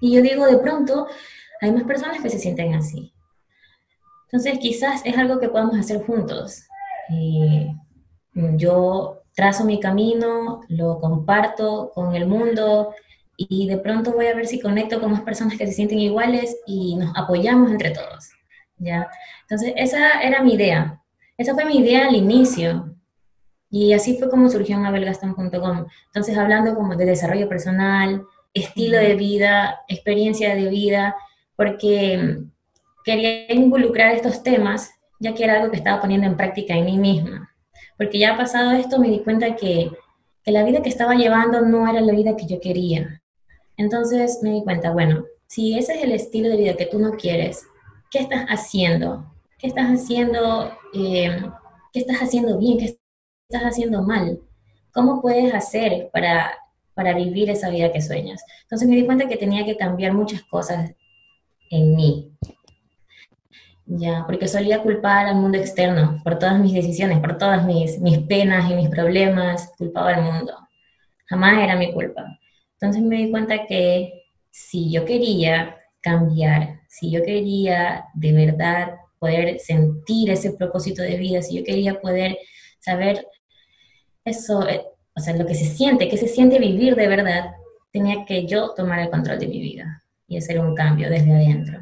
Y 0.00 0.14
yo 0.16 0.22
digo, 0.22 0.46
de 0.46 0.56
pronto, 0.56 1.06
hay 1.60 1.70
más 1.70 1.84
personas 1.84 2.22
que 2.22 2.30
se 2.30 2.38
sienten 2.38 2.74
así. 2.74 3.12
Entonces, 4.24 4.58
quizás 4.58 5.02
es 5.04 5.18
algo 5.18 5.38
que 5.38 5.50
podamos 5.50 5.78
hacer 5.78 6.04
juntos. 6.04 6.64
Eh, 7.10 7.72
yo 8.56 9.22
trazo 9.34 9.64
mi 9.64 9.78
camino, 9.78 10.62
lo 10.68 11.00
comparto 11.00 11.92
con 11.94 12.14
el 12.14 12.26
mundo 12.26 12.94
y 13.36 13.68
de 13.68 13.76
pronto 13.78 14.12
voy 14.12 14.26
a 14.26 14.34
ver 14.34 14.46
si 14.46 14.60
conecto 14.60 14.98
con 14.98 15.12
más 15.12 15.22
personas 15.22 15.58
que 15.58 15.66
se 15.66 15.74
sienten 15.74 15.98
iguales 15.98 16.56
y 16.66 16.96
nos 16.96 17.14
apoyamos 17.16 17.70
entre 17.70 17.90
todos. 17.90 18.30
¿ya? 18.78 19.08
Entonces, 19.42 19.74
esa 19.76 20.22
era 20.22 20.42
mi 20.42 20.54
idea. 20.54 21.00
Esa 21.36 21.54
fue 21.54 21.64
mi 21.64 21.78
idea 21.78 22.08
al 22.08 22.14
inicio. 22.14 22.94
Y 23.70 23.92
así 23.92 24.16
fue 24.18 24.30
como 24.30 24.48
surgió 24.48 24.78
mabelgaston.com. 24.78 25.86
Entonces, 26.06 26.36
hablando 26.38 26.74
como 26.74 26.94
de 26.94 27.06
desarrollo 27.06 27.48
personal, 27.48 28.24
estilo 28.52 28.98
de 28.98 29.16
vida, 29.16 29.80
experiencia 29.88 30.54
de 30.54 30.68
vida, 30.68 31.16
porque 31.56 32.38
quería 33.04 33.52
involucrar 33.52 34.14
estos 34.14 34.42
temas, 34.42 34.92
ya 35.18 35.34
que 35.34 35.44
era 35.44 35.56
algo 35.56 35.70
que 35.70 35.76
estaba 35.76 36.00
poniendo 36.00 36.26
en 36.26 36.36
práctica 36.36 36.74
en 36.74 36.84
mí 36.84 36.98
misma. 36.98 37.50
Porque 37.96 38.18
ya 38.18 38.36
pasado 38.36 38.72
esto, 38.72 38.98
me 38.98 39.08
di 39.08 39.20
cuenta 39.20 39.56
que, 39.56 39.90
que 40.44 40.52
la 40.52 40.64
vida 40.64 40.82
que 40.82 40.88
estaba 40.88 41.14
llevando 41.14 41.60
no 41.62 41.88
era 41.88 42.00
la 42.00 42.12
vida 42.12 42.36
que 42.36 42.46
yo 42.46 42.60
quería. 42.60 43.22
Entonces 43.76 44.38
me 44.42 44.50
di 44.50 44.62
cuenta, 44.62 44.92
bueno, 44.92 45.24
si 45.48 45.76
ese 45.76 45.94
es 45.94 46.04
el 46.04 46.12
estilo 46.12 46.48
de 46.48 46.56
vida 46.56 46.76
que 46.76 46.86
tú 46.86 46.98
no 46.98 47.12
quieres, 47.12 47.66
¿qué 48.10 48.20
estás 48.20 48.46
haciendo? 48.48 49.33
¿Qué 49.64 49.68
estás 49.68 49.88
haciendo? 49.88 50.76
Eh, 50.92 51.40
¿Qué 51.90 52.00
estás 52.00 52.18
haciendo 52.18 52.58
bien? 52.58 52.76
¿Qué 52.76 52.98
estás 53.48 53.62
haciendo 53.62 54.02
mal? 54.02 54.38
¿Cómo 54.92 55.22
puedes 55.22 55.54
hacer 55.54 56.10
para 56.12 56.52
para 56.92 57.14
vivir 57.14 57.48
esa 57.48 57.70
vida 57.70 57.90
que 57.90 58.02
sueñas. 58.02 58.44
Entonces 58.64 58.86
me 58.86 58.94
di 58.94 59.06
cuenta 59.06 59.26
que 59.26 59.38
tenía 59.38 59.64
que 59.64 59.78
cambiar 59.78 60.12
muchas 60.12 60.42
cosas 60.42 60.92
en 61.70 61.96
mí. 61.96 62.30
Ya, 63.86 64.24
porque 64.26 64.48
solía 64.48 64.82
culpar 64.82 65.28
al 65.28 65.36
mundo 65.36 65.56
externo 65.56 66.20
por 66.22 66.38
todas 66.38 66.60
mis 66.60 66.74
decisiones, 66.74 67.20
por 67.20 67.38
todas 67.38 67.64
mis, 67.64 67.98
mis 68.00 68.18
penas 68.18 68.70
y 68.70 68.74
mis 68.74 68.90
problemas, 68.90 69.72
culpaba 69.78 70.10
al 70.10 70.24
mundo. 70.24 70.52
Jamás 71.24 71.62
era 71.62 71.74
mi 71.74 71.90
culpa. 71.90 72.38
Entonces 72.74 73.00
me 73.00 73.16
di 73.16 73.30
cuenta 73.30 73.64
que 73.64 74.24
si 74.50 74.92
yo 74.92 75.06
quería 75.06 75.78
cambiar, 76.02 76.82
si 76.86 77.10
yo 77.10 77.22
quería 77.22 78.04
de 78.12 78.32
verdad 78.34 78.98
poder 79.24 79.58
sentir 79.58 80.30
ese 80.30 80.52
propósito 80.52 81.00
de 81.00 81.16
vida, 81.16 81.40
si 81.40 81.56
yo 81.56 81.64
quería 81.64 81.98
poder 81.98 82.36
saber 82.78 83.26
eso, 84.22 84.68
eh, 84.68 84.84
o 85.16 85.20
sea, 85.20 85.34
lo 85.34 85.46
que 85.46 85.54
se 85.54 85.64
siente, 85.64 86.10
que 86.10 86.18
se 86.18 86.28
siente 86.28 86.58
vivir 86.58 86.94
de 86.94 87.08
verdad, 87.08 87.52
tenía 87.90 88.26
que 88.26 88.44
yo 88.46 88.74
tomar 88.74 88.98
el 88.98 89.08
control 89.08 89.38
de 89.38 89.48
mi 89.48 89.60
vida 89.60 90.02
y 90.28 90.36
hacer 90.36 90.60
un 90.60 90.74
cambio 90.74 91.08
desde 91.08 91.32
adentro. 91.32 91.78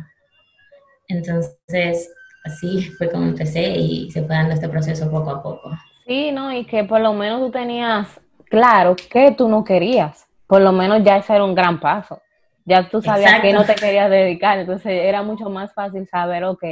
Entonces, 1.08 2.14
así 2.44 2.82
fue 2.96 3.11
como 3.11 3.25
empecé 3.25 3.70
y 3.70 4.08
se 4.12 4.22
fue 4.22 4.37
dando 4.37 4.54
este 4.54 4.68
proceso 4.68 5.11
poco 5.11 5.30
a 5.30 5.42
poco. 5.42 5.72
Sí, 6.06 6.30
¿no? 6.30 6.52
Y 6.52 6.64
que 6.64 6.84
por 6.84 7.00
lo 7.00 7.12
menos 7.12 7.40
tú 7.40 7.50
tenías 7.50 8.20
claro 8.49 8.94
que 8.94 9.32
tú 9.32 9.49
no 9.49 9.64
querías. 9.64 10.28
Por 10.46 10.61
lo 10.61 10.70
menos 10.70 11.02
ya 11.02 11.16
ese 11.16 11.34
era 11.34 11.42
un 11.42 11.56
gran 11.56 11.80
paso. 11.80 12.22
Ya 12.64 12.88
tú 12.88 13.02
sabías 13.02 13.40
que 13.40 13.52
no 13.52 13.64
te 13.64 13.75
querías 13.75 14.08
dedicar, 14.08 14.61
entonces 14.61 14.92
era 14.92 15.22
mucho 15.22 15.50
más 15.50 15.75
fácil 15.75 16.06
saber, 16.06 16.44
ok, 16.44 16.62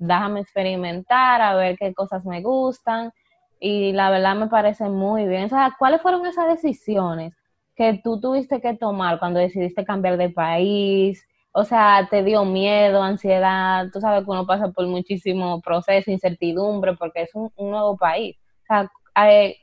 déjame 0.00 0.40
experimentar, 0.40 1.40
a 1.40 1.54
ver 1.54 1.76
qué 1.78 1.94
cosas 1.94 2.24
me 2.24 2.42
gustan 2.42 3.12
y 3.60 3.92
la 3.92 4.10
verdad 4.10 4.34
me 4.34 4.48
parece 4.48 4.88
muy 4.88 5.26
bien. 5.26 5.44
O 5.44 5.48
sea, 5.48 5.76
¿cuáles 5.78 6.00
fueron 6.00 6.26
esas 6.26 6.48
decisiones 6.48 7.34
que 7.76 8.00
tú 8.02 8.20
tuviste 8.20 8.60
que 8.60 8.74
tomar 8.74 9.18
cuando 9.18 9.38
decidiste 9.38 9.84
cambiar 9.84 10.16
de 10.16 10.30
país? 10.30 11.22
O 11.52 11.64
sea, 11.64 12.08
¿te 12.10 12.22
dio 12.24 12.44
miedo, 12.44 13.02
ansiedad? 13.02 13.86
Tú 13.92 14.00
sabes 14.00 14.24
que 14.24 14.30
uno 14.30 14.46
pasa 14.46 14.70
por 14.70 14.86
muchísimo 14.86 15.60
proceso, 15.60 16.10
incertidumbre, 16.10 16.94
porque 16.96 17.22
es 17.22 17.30
un, 17.34 17.50
nuevo 17.58 17.96
país. 17.96 18.36
O 18.62 18.66
sea, 18.66 18.90
eh, 19.26 19.56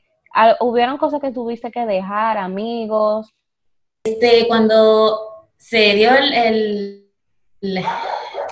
¿hubieron 0.60 0.98
cosas 0.98 1.20
que 1.20 1.32
tuviste 1.32 1.70
que 1.70 1.84
dejar, 1.84 2.38
amigos? 2.38 3.34
Este, 4.04 4.46
cuando 4.46 5.18
se 5.56 5.94
dio 5.94 6.10
el, 6.14 7.10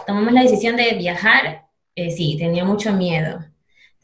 tomamos 0.06 0.32
la 0.32 0.42
decisión 0.42 0.76
de 0.76 0.94
viajar, 0.94 1.65
eh, 1.96 2.10
sí, 2.12 2.36
tenía 2.38 2.64
mucho 2.64 2.92
miedo 2.92 3.40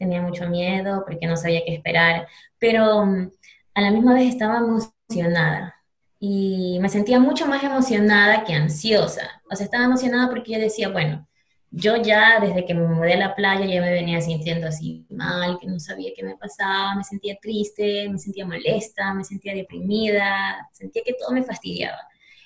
tenía 0.03 0.21
mucho 0.21 0.47
miedo 0.49 1.03
porque 1.05 1.27
no 1.27 1.37
sabía 1.37 1.63
qué 1.65 1.75
esperar, 1.75 2.27
pero 2.59 3.05
mm, 3.05 3.31
a 3.75 3.81
la 3.81 3.91
misma 3.91 4.13
vez 4.13 4.33
estaba 4.33 4.57
emocionada 4.57 5.75
y 6.19 6.77
me 6.81 6.89
sentía 6.89 7.19
mucho 7.19 7.45
más 7.47 7.63
emocionada 7.63 8.43
que 8.45 8.53
ansiosa. 8.53 9.41
O 9.51 9.55
sea, 9.55 9.65
estaba 9.65 9.85
emocionada 9.85 10.29
porque 10.29 10.53
yo 10.53 10.59
decía, 10.59 10.89
bueno, 10.89 11.27
yo 11.71 11.97
ya 11.97 12.39
desde 12.39 12.65
que 12.65 12.73
me 12.73 12.87
mudé 12.87 13.13
a 13.13 13.17
la 13.17 13.35
playa 13.35 13.65
ya 13.65 13.81
me 13.81 13.91
venía 13.91 14.21
sintiendo 14.21 14.67
así 14.67 15.05
mal, 15.09 15.57
que 15.59 15.67
no 15.67 15.79
sabía 15.79 16.11
qué 16.15 16.23
me 16.23 16.37
pasaba, 16.37 16.95
me 16.95 17.03
sentía 17.03 17.35
triste, 17.41 18.07
me 18.09 18.19
sentía 18.19 18.45
molesta, 18.45 19.13
me 19.13 19.23
sentía 19.23 19.53
deprimida, 19.53 20.69
sentía 20.71 21.01
que 21.05 21.13
todo 21.13 21.31
me 21.31 21.43
fastidiaba. 21.43 21.99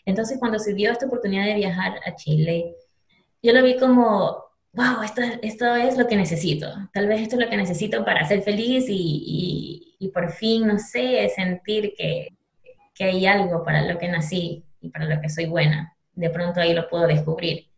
Entonces 0.05 0.37
cuando 0.39 0.59
se 0.59 0.73
dio 0.73 0.91
esta 0.91 1.07
oportunidad 1.07 1.45
de 1.45 1.55
viajar 1.55 1.99
a 2.05 2.15
Chile, 2.15 2.75
yo 3.43 3.53
lo 3.53 3.61
vi 3.63 3.77
como 3.77 4.46
wow, 4.77 5.01
esto, 5.03 5.21
esto 5.41 5.75
es 5.75 5.97
lo 5.97 6.07
que 6.07 6.15
necesito. 6.15 6.67
Tal 6.93 7.07
vez 7.07 7.21
esto 7.21 7.35
es 7.35 7.41
lo 7.41 7.49
que 7.49 7.57
necesito 7.57 8.05
para 8.05 8.27
ser 8.27 8.43
feliz 8.43 8.85
y, 8.87 9.97
y, 9.99 10.07
por 10.09 10.31
fin, 10.31 10.67
no 10.67 10.77
sé, 10.77 11.27
sentir 11.35 11.95
que, 11.97 12.29
que 12.93 13.05
hay 13.05 13.25
algo 13.25 13.63
para 13.63 13.81
lo 13.81 13.97
que 13.97 14.07
nací 14.07 14.63
y 14.79 14.89
para 14.89 15.05
lo 15.05 15.19
que 15.19 15.29
soy 15.29 15.47
buena. 15.47 15.95
De 16.13 16.29
pronto 16.29 16.61
ahí 16.61 16.75
lo 16.75 16.87
puedo 16.89 17.07
descubrir. 17.07 17.69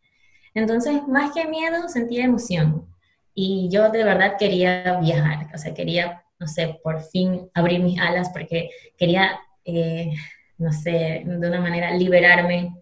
Entonces, 0.53 1.07
más 1.07 1.31
que 1.31 1.47
miedo, 1.47 1.87
sentía 1.87 2.25
emoción. 2.25 2.85
Y 3.33 3.69
yo 3.71 3.89
de 3.89 4.03
verdad 4.03 4.35
quería 4.37 4.99
viajar, 4.99 5.47
o 5.53 5.57
sea, 5.57 5.73
quería, 5.73 6.25
no 6.37 6.47
sé, 6.47 6.79
por 6.83 7.01
fin 7.01 7.49
abrir 7.53 7.79
mis 7.79 7.97
alas 7.97 8.29
porque 8.33 8.71
quería, 8.97 9.39
eh, 9.63 10.11
no 10.57 10.73
sé, 10.73 11.23
de 11.25 11.47
una 11.47 11.61
manera 11.61 11.93
liberarme. 11.93 12.73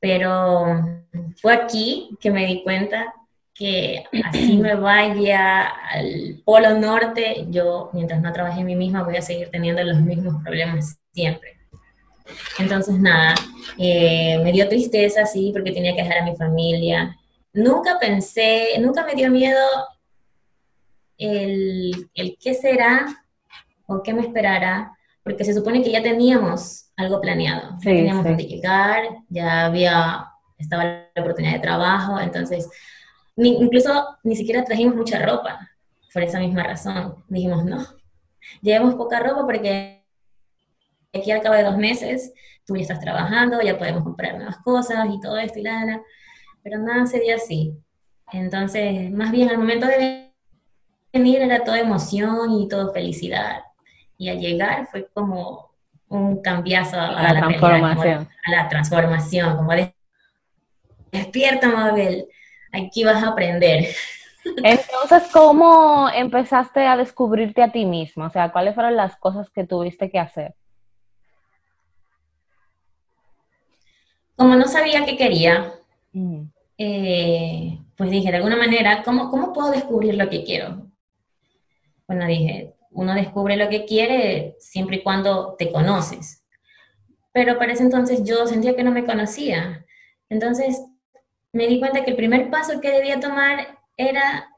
Pero 0.00 1.04
fue 1.40 1.54
aquí 1.54 2.10
que 2.20 2.30
me 2.30 2.46
di 2.46 2.62
cuenta 2.62 3.12
que 3.54 4.04
así 4.24 4.56
me 4.56 4.76
vaya 4.76 5.66
al 5.66 6.40
polo 6.44 6.78
norte, 6.78 7.46
yo 7.48 7.90
mientras 7.92 8.22
no 8.22 8.32
trabaje 8.32 8.60
en 8.60 8.66
mí 8.66 8.76
misma 8.76 9.02
voy 9.02 9.16
a 9.16 9.22
seguir 9.22 9.50
teniendo 9.50 9.82
los 9.82 10.00
mismos 10.00 10.42
problemas 10.44 10.98
siempre. 11.12 11.58
Entonces, 12.58 12.98
nada, 12.98 13.34
eh, 13.78 14.38
me 14.44 14.52
dio 14.52 14.68
tristeza, 14.68 15.26
sí, 15.26 15.50
porque 15.52 15.72
tenía 15.72 15.94
que 15.94 16.02
dejar 16.02 16.18
a 16.18 16.24
mi 16.24 16.36
familia. 16.36 17.16
Nunca 17.52 17.98
pensé, 17.98 18.78
nunca 18.80 19.04
me 19.04 19.14
dio 19.14 19.30
miedo 19.30 19.58
el, 21.16 22.10
el 22.14 22.36
qué 22.40 22.54
será 22.54 23.06
o 23.86 24.02
qué 24.02 24.12
me 24.12 24.22
esperará, 24.22 24.92
porque 25.28 25.44
se 25.44 25.52
supone 25.52 25.82
que 25.82 25.92
ya 25.92 26.02
teníamos 26.02 26.90
algo 26.96 27.20
planeado. 27.20 27.76
ya 27.82 27.90
teníamos 27.90 28.26
sí. 28.38 28.46
llegar, 28.46 29.02
ya 29.28 29.66
había, 29.66 30.26
estaba 30.56 30.84
la 30.84 31.22
oportunidad 31.22 31.52
de 31.52 31.60
trabajo, 31.60 32.18
entonces, 32.18 32.66
incluso 33.36 34.16
ni 34.22 34.34
siquiera 34.36 34.64
trajimos 34.64 34.96
mucha 34.96 35.18
ropa, 35.24 35.70
por 36.14 36.22
esa 36.22 36.40
misma 36.40 36.62
razón. 36.62 37.22
Dijimos, 37.28 37.66
no, 37.66 37.84
llevemos 38.62 38.94
poca 38.94 39.20
ropa 39.20 39.44
porque 39.44 40.02
aquí 41.12 41.30
al 41.30 41.42
cabo 41.42 41.56
de 41.56 41.64
dos 41.64 41.76
meses 41.76 42.32
tú 42.64 42.76
ya 42.76 42.82
estás 42.82 43.00
trabajando, 43.00 43.60
ya 43.60 43.76
podemos 43.76 44.04
comprar 44.04 44.36
nuevas 44.36 44.56
cosas 44.64 45.08
y 45.12 45.20
todo 45.20 45.36
esto 45.36 45.58
y 45.58 45.62
la, 45.62 46.00
pero 46.62 46.78
nada 46.78 47.04
sería 47.04 47.36
así. 47.36 47.74
Entonces, 48.32 49.10
más 49.10 49.30
bien 49.30 49.50
al 49.50 49.58
momento 49.58 49.86
de 49.86 50.32
venir 51.12 51.42
era 51.42 51.64
toda 51.64 51.80
emoción 51.80 52.50
y 52.52 52.66
todo 52.66 52.94
felicidad. 52.94 53.60
Y 54.18 54.28
al 54.28 54.38
llegar 54.38 54.86
fue 54.88 55.08
como 55.14 55.70
un 56.08 56.42
cambiazo 56.42 57.00
a, 57.00 57.22
la, 57.22 57.40
transformación. 57.40 58.28
a 58.44 58.50
la 58.50 58.68
transformación, 58.68 59.56
como 59.56 59.72
de, 59.72 59.94
despierta, 61.12 61.68
Mabel, 61.68 62.26
aquí 62.72 63.04
vas 63.04 63.22
a 63.22 63.28
aprender. 63.28 63.86
Entonces, 64.64 65.30
¿cómo 65.32 66.10
empezaste 66.12 66.86
a 66.86 66.96
descubrirte 66.96 67.62
a 67.62 67.72
ti 67.72 67.84
misma? 67.84 68.26
O 68.26 68.30
sea, 68.30 68.50
¿cuáles 68.50 68.74
fueron 68.74 68.96
las 68.96 69.16
cosas 69.16 69.50
que 69.50 69.64
tuviste 69.64 70.10
que 70.10 70.18
hacer? 70.18 70.54
como 74.38 74.54
no 74.54 74.68
sabía 74.68 75.04
qué 75.04 75.16
quería, 75.16 75.74
mm. 76.12 76.42
eh, 76.78 77.76
pues 77.96 78.08
dije, 78.08 78.30
de 78.30 78.36
alguna 78.36 78.56
manera, 78.56 79.02
¿cómo, 79.02 79.30
¿cómo 79.30 79.52
puedo 79.52 79.72
descubrir 79.72 80.14
lo 80.14 80.30
que 80.30 80.44
quiero? 80.44 80.86
Bueno, 82.06 82.24
dije, 82.24 82.72
uno 82.90 83.14
descubre 83.14 83.56
lo 83.56 83.68
que 83.68 83.84
quiere 83.84 84.56
siempre 84.58 84.96
y 84.96 85.02
cuando 85.02 85.54
te 85.58 85.70
conoces. 85.70 86.44
Pero 87.32 87.58
para 87.58 87.72
ese 87.72 87.82
entonces 87.82 88.24
yo 88.24 88.46
sentía 88.46 88.74
que 88.74 88.82
no 88.82 88.90
me 88.90 89.04
conocía. 89.04 89.84
Entonces 90.28 90.82
me 91.52 91.66
di 91.66 91.78
cuenta 91.78 92.04
que 92.04 92.10
el 92.10 92.16
primer 92.16 92.50
paso 92.50 92.80
que 92.80 92.90
debía 92.90 93.20
tomar 93.20 93.78
era 93.96 94.48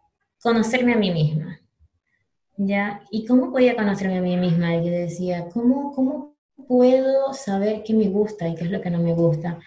conocerme 0.42 0.94
a 0.94 0.96
mí 0.96 1.10
misma. 1.10 1.60
¿Ya? 2.56 3.02
¿Y 3.10 3.24
cómo 3.24 3.52
podía 3.52 3.76
conocerme 3.76 4.18
a 4.18 4.22
mí 4.22 4.36
misma? 4.36 4.76
Y 4.76 4.84
yo 4.84 4.90
decía, 4.90 5.48
¿cómo, 5.52 5.92
cómo 5.94 6.36
puedo 6.68 7.32
saber 7.32 7.82
qué 7.84 7.94
me 7.94 8.08
gusta 8.08 8.48
y 8.48 8.54
qué 8.54 8.64
es 8.64 8.70
lo 8.70 8.80
que 8.80 8.90
no 8.90 8.98
me 8.98 9.14
gusta? 9.14 9.58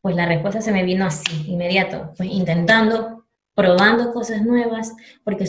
Pues 0.00 0.16
la 0.16 0.26
respuesta 0.26 0.60
se 0.60 0.72
me 0.72 0.82
vino 0.82 1.06
así, 1.06 1.44
inmediato, 1.46 2.12
pues 2.16 2.28
intentando, 2.30 3.26
probando 3.54 4.12
cosas 4.12 4.42
nuevas, 4.42 4.92
porque 5.22 5.46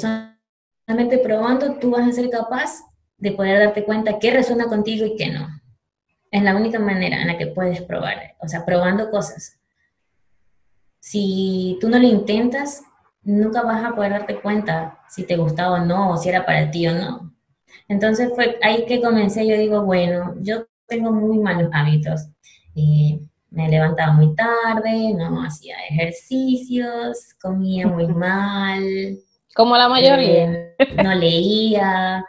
solamente 0.86 1.18
probando 1.18 1.76
tú 1.76 1.92
vas 1.92 2.08
a 2.08 2.12
ser 2.12 2.30
capaz 2.30 2.82
de 3.18 3.32
poder 3.32 3.60
darte 3.60 3.86
cuenta 3.86 4.20
qué 4.20 4.32
resuena 4.32 4.66
contigo 4.66 5.06
y 5.06 5.16
qué 5.16 5.32
no. 5.32 5.48
Es 6.32 6.44
la 6.44 6.56
única 6.56 6.80
manera 6.80 7.22
en 7.22 7.28
la 7.28 7.38
que 7.38 7.48
puedes 7.48 7.82
probar, 7.82 8.36
o 8.40 8.48
sea, 8.48 8.66
probando 8.66 9.10
cosas. 9.10 9.60
Si 11.00 11.78
tú 11.80 11.90
no 11.90 12.00
lo 12.00 12.08
intentas, 12.08 12.84
nunca 13.22 13.62
vas 13.62 13.84
a 13.84 13.96
poder 13.96 14.12
darte 14.12 14.42
cuenta 14.42 15.00
si 15.10 15.24
te 15.26 15.38
gustaba 15.38 15.82
o 15.82 15.86
no, 15.86 16.12
o 16.12 16.18
si 16.18 16.30
era 16.30 16.46
para 16.46 16.72
ti 16.72 16.88
o 16.88 16.94
no. 16.94 17.34
Entonces 17.88 18.32
fue 18.34 18.58
ahí 18.62 18.86
que 18.86 19.02
comencé, 19.02 19.48
yo 19.48 19.58
digo, 19.58 19.84
bueno, 19.84 20.36
yo 20.42 20.66
tengo 20.88 21.12
muy 21.12 21.40
malos 21.40 21.70
hábitos. 21.74 22.28
me 23.50 23.70
levantaba 23.70 24.14
muy 24.14 24.34
tarde, 24.36 25.14
no 25.14 25.44
hacía 25.44 25.76
ejercicios, 25.90 27.36
comía 27.42 27.88
muy 27.88 28.08
mal. 28.26 28.84
Como 29.56 29.78
la 29.78 29.90
mayoría. 29.90 30.52
Eh, 30.52 30.76
no 31.04 31.14
leía, 31.14 32.26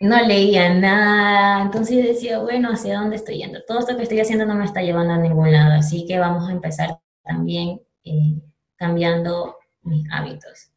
no 0.00 0.22
leía 0.22 0.72
nada. 0.74 1.62
Entonces 1.62 2.04
decía, 2.04 2.38
bueno, 2.38 2.70
¿hacia 2.72 2.98
dónde 2.98 3.16
estoy 3.16 3.38
yendo? 3.38 3.62
Todo 3.66 3.80
esto 3.80 3.96
que 3.96 4.04
estoy 4.04 4.20
haciendo 4.20 4.46
no 4.46 4.54
me 4.54 4.64
está 4.64 4.82
llevando 4.82 5.14
a 5.14 5.18
ningún 5.18 5.52
lado, 5.52 5.74
así 5.74 6.06
que 6.06 6.18
vamos 6.18 6.48
a 6.48 6.52
empezar 6.52 6.98
también 7.22 7.80
eh, 8.04 8.40
cambiando 8.76 9.56
mis 9.82 10.10
hábitos. 10.12 10.72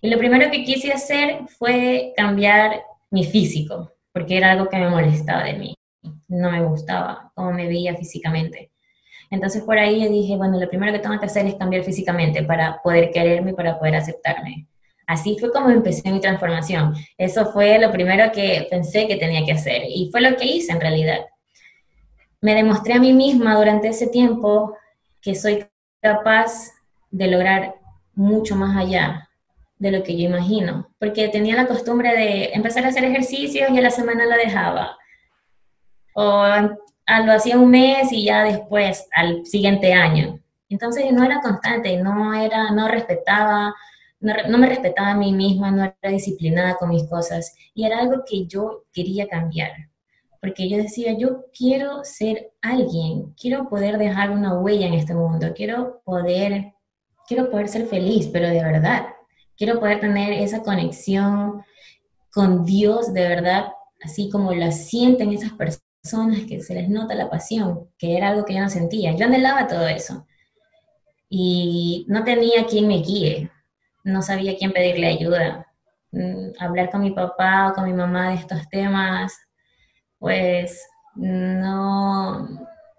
Y 0.00 0.10
lo 0.10 0.18
primero 0.18 0.50
que 0.50 0.64
quise 0.64 0.92
hacer 0.92 1.40
fue 1.58 2.12
cambiar 2.16 2.82
mi 3.10 3.24
físico, 3.24 3.92
porque 4.12 4.36
era 4.36 4.52
algo 4.52 4.68
que 4.68 4.78
me 4.78 4.90
molestaba 4.90 5.44
de 5.44 5.54
mí 5.54 5.78
no 6.28 6.50
me 6.50 6.62
gustaba 6.62 7.32
cómo 7.34 7.52
me 7.52 7.66
veía 7.66 7.96
físicamente. 7.96 8.70
Entonces 9.30 9.62
por 9.62 9.78
ahí 9.78 10.02
yo 10.02 10.08
dije, 10.08 10.36
bueno, 10.36 10.58
lo 10.58 10.68
primero 10.68 10.92
que 10.92 10.98
tengo 10.98 11.18
que 11.18 11.26
hacer 11.26 11.46
es 11.46 11.54
cambiar 11.54 11.84
físicamente 11.84 12.42
para 12.42 12.80
poder 12.82 13.10
quererme 13.10 13.50
y 13.50 13.54
para 13.54 13.78
poder 13.78 13.96
aceptarme. 13.96 14.66
Así 15.06 15.36
fue 15.38 15.50
como 15.50 15.70
empecé 15.70 16.10
mi 16.10 16.20
transformación. 16.20 16.94
Eso 17.16 17.46
fue 17.52 17.78
lo 17.78 17.90
primero 17.90 18.30
que 18.32 18.66
pensé 18.70 19.06
que 19.06 19.16
tenía 19.16 19.44
que 19.44 19.52
hacer 19.52 19.82
y 19.88 20.10
fue 20.10 20.20
lo 20.20 20.36
que 20.36 20.44
hice 20.44 20.72
en 20.72 20.80
realidad. 20.80 21.20
Me 22.40 22.54
demostré 22.54 22.94
a 22.94 23.00
mí 23.00 23.12
misma 23.12 23.56
durante 23.56 23.88
ese 23.88 24.06
tiempo 24.06 24.76
que 25.20 25.34
soy 25.34 25.66
capaz 26.00 26.72
de 27.10 27.26
lograr 27.28 27.74
mucho 28.14 28.54
más 28.54 28.76
allá 28.76 29.28
de 29.78 29.92
lo 29.92 30.02
que 30.02 30.16
yo 30.16 30.28
imagino, 30.28 30.88
porque 30.98 31.28
tenía 31.28 31.54
la 31.54 31.66
costumbre 31.66 32.16
de 32.16 32.50
empezar 32.52 32.84
a 32.84 32.88
hacer 32.88 33.04
ejercicios 33.04 33.70
y 33.70 33.78
a 33.78 33.82
la 33.82 33.90
semana 33.90 34.26
la 34.26 34.36
dejaba 34.36 34.98
o 36.14 36.44
lo 37.24 37.32
hacía 37.32 37.58
un 37.58 37.70
mes 37.70 38.12
y 38.12 38.26
ya 38.26 38.44
después, 38.44 39.08
al 39.12 39.46
siguiente 39.46 39.92
año. 39.94 40.38
Entonces 40.68 41.10
no 41.12 41.24
era 41.24 41.40
constante, 41.40 41.96
no, 41.96 42.34
era, 42.34 42.70
no 42.70 42.88
respetaba, 42.88 43.74
no, 44.20 44.58
me 44.58 44.66
respetaba 44.66 45.12
a 45.12 45.16
mí 45.16 45.32
misma, 45.32 45.70
no 45.70 45.84
era 45.84 46.12
disciplinada 46.12 46.76
con 46.76 46.90
mis 46.90 47.04
cosas. 47.04 47.54
Y 47.74 47.86
era 47.86 48.00
algo 48.00 48.24
que 48.28 48.46
yo 48.46 48.84
quería 48.92 49.26
cambiar. 49.26 49.70
Porque 50.40 50.68
yo 50.68 50.76
decía, 50.76 51.16
yo 51.16 51.46
quiero 51.56 52.04
ser 52.04 52.52
alguien, 52.60 53.34
quiero 53.40 53.68
poder 53.68 53.98
dejar 53.98 54.30
una 54.30 54.58
huella 54.58 54.86
en 54.86 54.94
este 54.94 55.14
mundo, 55.14 55.52
quiero 55.56 56.00
poder, 56.04 56.74
quiero 57.26 57.50
poder 57.50 57.68
ser 57.68 57.86
feliz, 57.86 58.28
pero 58.32 58.48
de 58.48 58.62
verdad. 58.62 59.06
Quiero 59.56 59.80
poder 59.80 60.00
tener 60.00 60.32
esa 60.34 60.62
conexión 60.62 61.64
con 62.30 62.64
Dios 62.64 63.12
de 63.12 63.26
verdad, 63.26 63.72
así 64.04 64.30
como 64.30 64.52
la 64.52 64.70
sienten 64.70 65.32
esas 65.32 65.52
personas 65.52 65.87
personas 66.02 66.40
que 66.48 66.60
se 66.60 66.74
les 66.74 66.88
nota 66.88 67.14
la 67.14 67.30
pasión, 67.30 67.88
que 67.98 68.16
era 68.16 68.28
algo 68.28 68.44
que 68.44 68.54
yo 68.54 68.60
no 68.60 68.68
sentía. 68.68 69.14
Yo 69.14 69.26
anhelaba 69.26 69.66
todo 69.66 69.86
eso. 69.86 70.26
Y 71.28 72.06
no 72.08 72.24
tenía 72.24 72.66
quien 72.66 72.88
me 72.88 73.02
guíe, 73.02 73.50
no 74.04 74.22
sabía 74.22 74.56
quién 74.56 74.72
pedirle 74.72 75.08
ayuda. 75.08 75.66
Mm, 76.12 76.52
hablar 76.58 76.90
con 76.90 77.02
mi 77.02 77.10
papá 77.10 77.68
o 77.68 77.74
con 77.74 77.84
mi 77.84 77.92
mamá 77.92 78.30
de 78.30 78.36
estos 78.36 78.66
temas, 78.70 79.38
pues 80.18 80.86
no, 81.14 82.48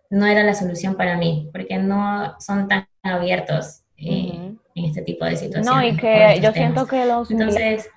no 0.10 0.26
era 0.26 0.44
la 0.44 0.54
solución 0.54 0.96
para 0.96 1.18
mí, 1.18 1.50
porque 1.52 1.78
no 1.78 2.36
son 2.40 2.68
tan 2.68 2.88
abiertos 3.02 3.82
eh, 3.98 4.54
en 4.76 4.86
este 4.86 5.02
tipo 5.02 5.26
de 5.26 5.38
situaciones. 5.38 5.66
No, 5.66 5.84
y 5.84 5.98
que 5.98 6.40
yo 6.42 6.52
siento 6.52 6.86
que 6.86 7.06
los... 7.06 7.32
Entonces, 7.32 7.90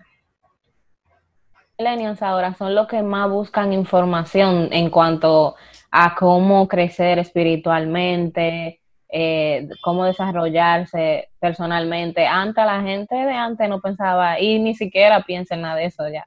millennials 1.83 2.23
ahora 2.23 2.55
son 2.55 2.75
los 2.75 2.87
que 2.87 3.03
más 3.03 3.29
buscan 3.29 3.73
información 3.73 4.69
en 4.73 4.89
cuanto 4.91 5.57
a 5.91 6.15
cómo 6.15 6.69
crecer 6.69 7.19
espiritualmente, 7.19 8.81
eh, 9.09 9.69
cómo 9.83 10.05
desarrollarse 10.05 11.31
personalmente. 11.39 12.27
Antes 12.27 12.65
la 12.65 12.81
gente 12.83 13.15
de 13.15 13.33
antes 13.33 13.69
no 13.69 13.81
pensaba 13.81 14.41
y 14.41 14.59
ni 14.59 14.75
siquiera 14.75 15.23
piensa 15.23 15.55
en 15.55 15.63
nada 15.63 15.77
de 15.77 15.87
eso 15.87 16.09
ya. 16.09 16.27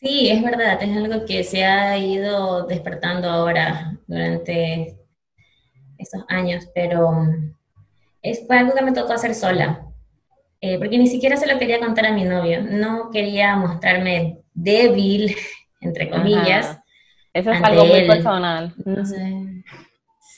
Sí, 0.00 0.28
es 0.30 0.42
verdad, 0.42 0.82
es 0.82 0.96
algo 0.96 1.24
que 1.26 1.44
se 1.44 1.64
ha 1.64 1.96
ido 1.96 2.66
despertando 2.66 3.30
ahora 3.30 3.96
durante 4.08 4.98
estos 5.96 6.24
años, 6.28 6.68
pero 6.74 7.12
es, 8.20 8.44
fue 8.46 8.58
algo 8.58 8.74
que 8.74 8.82
me 8.82 8.92
tocó 8.92 9.12
hacer 9.12 9.32
sola. 9.34 9.91
Eh, 10.64 10.78
porque 10.78 10.96
ni 10.96 11.08
siquiera 11.08 11.36
se 11.36 11.52
lo 11.52 11.58
quería 11.58 11.80
contar 11.80 12.06
a 12.06 12.12
mi 12.12 12.22
novio, 12.22 12.62
no 12.62 13.10
quería 13.10 13.56
mostrarme 13.56 14.38
débil, 14.54 15.34
entre 15.80 16.08
comillas. 16.08 16.78
Eso 17.34 17.50
es 17.50 17.60
algo 17.64 17.84
muy 17.84 18.06
personal. 18.06 18.72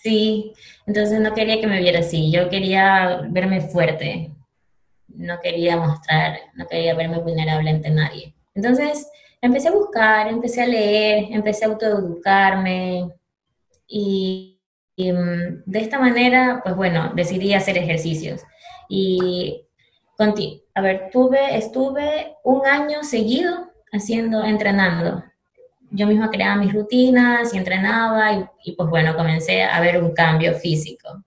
sí, 0.03 0.55
entonces 0.87 1.21
no 1.21 1.35
quería 1.35 1.61
que 1.61 1.67
me 1.67 1.79
viera 1.79 2.01
así, 2.01 2.31
yo 2.31 2.49
quería 2.49 3.27
verme 3.29 3.61
fuerte, 3.61 4.31
no 5.09 5.41
quería 5.41 5.77
mostrar, 5.77 6.39
no 6.55 6.67
quería 6.69 6.95
verme 6.95 7.19
vulnerable 7.19 7.69
ante 7.69 7.91
nadie. 7.91 8.35
Entonces 8.55 9.07
empecé 9.43 9.69
a 9.69 9.73
buscar, 9.73 10.29
empecé 10.29 10.63
a 10.63 10.67
leer, 10.67 11.27
empecé 11.33 11.67
a 11.67 11.69
autoeducarme 11.69 13.11
y, 13.87 14.59
y 14.97 15.13
mm, 15.13 15.65
de 15.67 15.79
esta 15.81 15.99
manera, 15.99 16.63
pues 16.65 16.75
bueno, 16.77 17.13
decidí 17.15 17.53
hacer 17.53 17.77
ejercicios. 17.77 18.43
Y 18.89 19.64
a 20.75 20.81
ver, 20.81 21.11
tuve, 21.13 21.57
estuve 21.57 22.37
un 22.45 22.67
año 22.67 23.03
seguido 23.03 23.71
haciendo, 23.93 24.45
entrenando. 24.45 25.25
yo 25.91 26.07
misma 26.07 26.31
creaba 26.31 26.57
mis 26.57 26.73
rutinas 26.73 27.55
y 27.55 27.59
entrenaba 27.59 28.33
y, 28.33 28.45
y 28.65 28.73
pues 28.73 28.89
bueno, 28.89 29.15
comencé 29.17 29.63
a 29.63 29.81
ver 29.81 30.03
un 30.03 30.13
cambio 30.13 30.55
físico. 30.55 31.25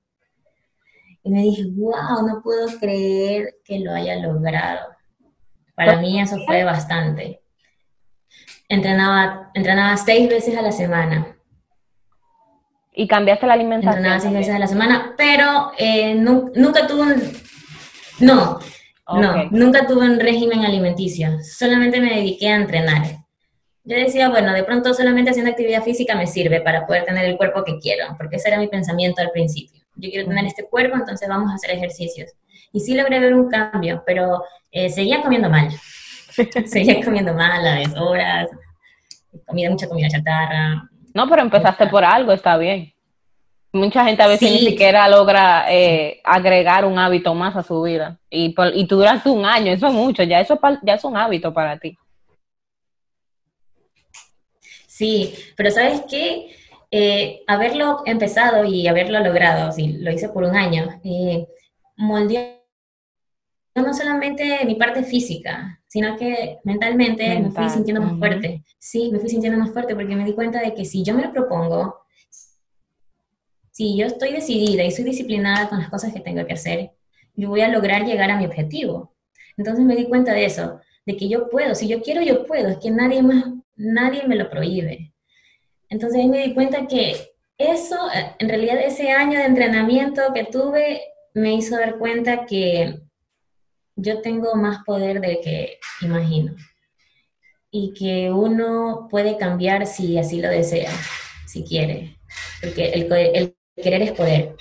Y 1.24 1.30
me 1.30 1.42
dije, 1.42 1.64
wow, 1.76 2.26
no 2.26 2.42
puedo 2.42 2.68
creer 2.80 3.56
que 3.64 3.80
lo 3.80 3.94
haya 3.94 4.16
logrado. 4.16 4.96
Para 5.76 5.98
mí 5.98 6.20
eso 6.20 6.38
fue 6.46 6.64
bastante. 6.64 7.42
Entrenaba, 8.70 9.52
entrenaba 9.54 9.96
seis 9.98 10.30
veces 10.30 10.58
a 10.58 10.62
la 10.62 10.72
semana. 10.72 11.38
¿Y 12.94 13.08
cambiaste 13.08 13.46
la 13.46 13.54
alimentación? 13.54 13.98
Entrenaba 13.98 14.20
seis 14.20 14.34
veces 14.34 14.56
a 14.56 14.60
la 14.60 14.68
semana, 14.68 15.14
pero 15.18 15.72
eh, 15.78 16.16
nunca 16.16 16.88
tuve 16.88 17.14
un... 17.14 17.24
No, 18.20 18.60
no, 19.08 19.46
nunca 19.52 19.88
tuve 19.88 20.06
un 20.06 20.20
régimen 20.20 20.66
alimenticio. 20.66 21.40
Solamente 21.42 22.02
me 22.02 22.16
dediqué 22.16 22.50
a 22.50 22.56
entrenar. 22.56 23.04
Yo 23.84 23.96
decía, 23.96 24.30
bueno, 24.30 24.52
de 24.54 24.64
pronto 24.64 24.94
solamente 24.94 25.32
haciendo 25.32 25.52
actividad 25.52 25.82
física 25.82 26.14
me 26.16 26.28
sirve 26.28 26.60
para 26.60 26.86
poder 26.86 27.06
tener 27.06 27.24
el 27.24 27.38
cuerpo 27.38 27.64
que 27.64 27.80
quiero, 27.80 28.16
porque 28.18 28.36
ese 28.36 28.50
era 28.50 28.60
mi 28.60 28.68
pensamiento 28.68 29.22
al 29.22 29.32
principio. 29.32 29.82
Yo 29.96 30.10
quiero 30.10 30.28
tener 30.28 30.46
este 30.46 30.66
cuerpo, 30.66 30.98
entonces 30.98 31.28
vamos 31.30 31.52
a 31.52 31.56
hacer 31.56 31.72
ejercicios. 31.72 32.32
Y 32.74 32.82
sí 32.82 32.96
logré 32.96 33.20
ver 33.20 33.34
un 33.34 33.50
cambio, 33.50 34.04
pero 34.06 34.44
eh, 34.72 34.90
seguía 34.90 35.22
comiendo 35.22 35.50
mal. 35.50 35.70
seguía 36.66 37.04
comiendo 37.04 37.34
mal 37.34 37.66
a 37.66 37.76
deshoras, 37.76 38.50
comía 39.46 39.70
mucha 39.70 39.88
comida 39.88 40.10
chatarra. 40.10 40.90
No, 41.14 41.30
pero 41.30 41.42
empezaste 41.42 41.88
por 41.88 42.04
algo, 42.04 42.34
está 42.34 42.58
bien. 42.58 42.94
Mucha 43.74 44.06
gente 44.06 44.24
a 44.24 44.28
veces 44.28 44.52
ni 44.52 44.60
siquiera 44.60 45.08
logra 45.10 45.66
eh, 45.70 46.22
agregar 46.24 46.86
un 46.86 46.98
hábito 46.98 47.36
más 47.36 47.56
a 47.56 47.64
su 47.64 47.82
vida. 47.82 48.20
Y, 48.30 48.56
y 48.74 48.88
tú 48.88 48.98
duraste 48.98 49.30
un 49.30 49.46
año, 49.46 49.72
eso 49.72 49.88
es 49.88 49.94
mucho, 49.94 50.24
ya 50.24 50.40
eso 50.40 50.60
ya 50.84 50.94
es 50.96 51.04
un 51.04 51.18
hábito 51.18 51.54
para 51.54 51.78
ti. 51.78 51.98
Sí, 54.88 55.36
pero 55.56 55.70
¿sabes 55.70 56.04
qué? 56.10 56.56
Eh, 56.90 57.44
haberlo 57.46 58.02
empezado 58.06 58.64
y 58.64 58.88
haberlo 58.88 59.20
logrado, 59.20 59.72
sí, 59.72 59.98
lo 60.00 60.12
hice 60.12 60.30
por 60.30 60.44
un 60.44 60.56
año, 60.56 61.02
eh, 61.04 61.46
moldeó 61.98 62.58
no 63.76 63.94
solamente 63.94 64.66
mi 64.66 64.76
parte 64.76 65.04
física, 65.04 65.80
sino 65.88 66.18
que 66.18 66.58
mentalmente 66.64 67.40
me 67.40 67.52
fui 67.52 67.70
sintiendo 67.70 68.02
más 68.02 68.18
fuerte. 68.18 68.64
Sí, 68.80 69.10
me 69.12 69.20
fui 69.20 69.30
sintiendo 69.30 69.60
más 69.60 69.72
fuerte 69.72 69.94
porque 69.94 70.16
me 70.16 70.26
di 70.26 70.34
cuenta 70.34 70.60
de 70.62 70.74
que 70.74 70.86
si 70.86 71.04
yo 71.04 71.14
me 71.14 71.24
lo 71.24 71.32
propongo, 71.32 72.07
si 73.78 73.96
yo 73.96 74.08
estoy 74.08 74.32
decidida 74.32 74.84
y 74.84 74.90
soy 74.90 75.04
disciplinada 75.04 75.70
con 75.70 75.78
las 75.78 75.92
cosas 75.92 76.12
que 76.12 76.20
tengo 76.20 76.44
que 76.48 76.54
hacer, 76.54 76.94
yo 77.36 77.50
voy 77.50 77.62
a 77.62 77.68
lograr 77.68 78.06
llegar 78.06 78.32
a 78.32 78.38
mi 78.40 78.48
objetivo. 78.48 79.14
Entonces 79.56 79.86
me 79.86 79.96
di 79.96 80.06
cuenta 80.06 80.34
de 80.34 80.46
eso, 80.46 80.82
de 81.06 81.16
que 81.16 81.30
yo 81.30 81.48
puedo, 81.48 81.76
si 81.76 81.88
yo 81.88 82.02
quiero, 82.02 82.24
yo 82.24 82.48
puedo, 82.48 82.70
es 82.70 82.78
que 82.80 82.90
nadie 82.90 83.22
más, 83.22 83.46
nadie 83.76 84.24
me 84.24 84.36
lo 84.36 84.50
prohíbe. 84.50 85.14
Entonces 85.90 86.26
me 86.26 86.48
di 86.48 86.56
cuenta 86.56 86.88
que 86.88 87.18
eso, 87.60 88.00
en 88.40 88.50
realidad 88.50 88.82
ese 88.84 89.12
año 89.12 89.38
de 89.38 89.46
entrenamiento 89.46 90.24
que 90.34 90.46
tuve, 90.46 91.02
me 91.36 91.54
hizo 91.54 91.78
dar 91.78 92.00
cuenta 92.00 92.48
que 92.48 93.00
yo 93.96 94.22
tengo 94.22 94.56
más 94.56 94.84
poder 94.86 95.22
del 95.22 95.40
que 95.40 95.78
imagino 96.02 96.56
y 97.70 97.94
que 97.94 98.32
uno 98.32 99.08
puede 99.08 99.38
cambiar 99.38 99.86
si 99.86 100.18
así 100.18 100.42
lo 100.42 100.50
desea, 100.50 100.92
si 101.46 101.64
quiere, 101.64 102.18
porque 102.60 102.90
el, 102.90 103.14
el, 103.14 103.57
querer 103.82 104.02
es 104.02 104.12
poder. 104.12 104.56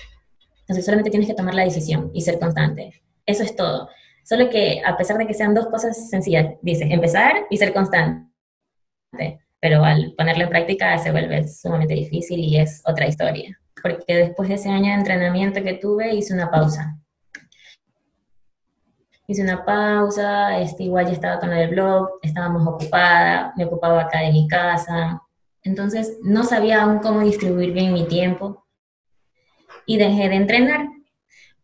Entonces 0.60 0.84
solamente 0.84 1.10
tienes 1.10 1.28
que 1.28 1.34
tomar 1.34 1.54
la 1.54 1.64
decisión 1.64 2.10
y 2.12 2.20
ser 2.22 2.38
constante. 2.38 3.02
Eso 3.24 3.42
es 3.42 3.54
todo. 3.54 3.88
Solo 4.24 4.50
que 4.50 4.82
a 4.84 4.96
pesar 4.96 5.16
de 5.18 5.26
que 5.26 5.34
sean 5.34 5.54
dos 5.54 5.66
cosas 5.68 6.10
sencillas, 6.10 6.54
dice 6.62 6.84
empezar 6.90 7.46
y 7.50 7.56
ser 7.56 7.72
constante. 7.72 8.28
Pero 9.60 9.84
al 9.84 10.14
ponerlo 10.16 10.44
en 10.44 10.50
práctica 10.50 10.98
se 10.98 11.12
vuelve 11.12 11.46
sumamente 11.48 11.94
difícil 11.94 12.40
y 12.40 12.58
es 12.58 12.82
otra 12.84 13.06
historia. 13.06 13.58
Porque 13.80 14.16
después 14.16 14.48
de 14.48 14.56
ese 14.56 14.68
año 14.68 14.86
de 14.86 14.94
entrenamiento 14.94 15.62
que 15.62 15.74
tuve, 15.74 16.14
hice 16.14 16.34
una 16.34 16.50
pausa 16.50 16.96
hice 19.28 19.42
una 19.42 19.64
pausa, 19.64 20.58
este, 20.60 20.84
igual 20.84 21.06
ya 21.06 21.12
estaba 21.12 21.40
con 21.40 21.52
el 21.52 21.68
blog, 21.70 22.10
estábamos 22.22 22.66
ocupada, 22.66 23.52
me 23.56 23.64
ocupaba 23.64 24.02
acá 24.02 24.20
de 24.20 24.30
mi 24.30 24.46
casa, 24.46 25.20
entonces 25.62 26.18
no 26.22 26.44
sabía 26.44 26.82
aún 26.82 27.00
cómo 27.00 27.20
distribuir 27.20 27.72
bien 27.72 27.92
mi 27.92 28.06
tiempo 28.06 28.65
y 29.86 29.96
dejé 29.96 30.28
de 30.28 30.36
entrenar, 30.36 30.88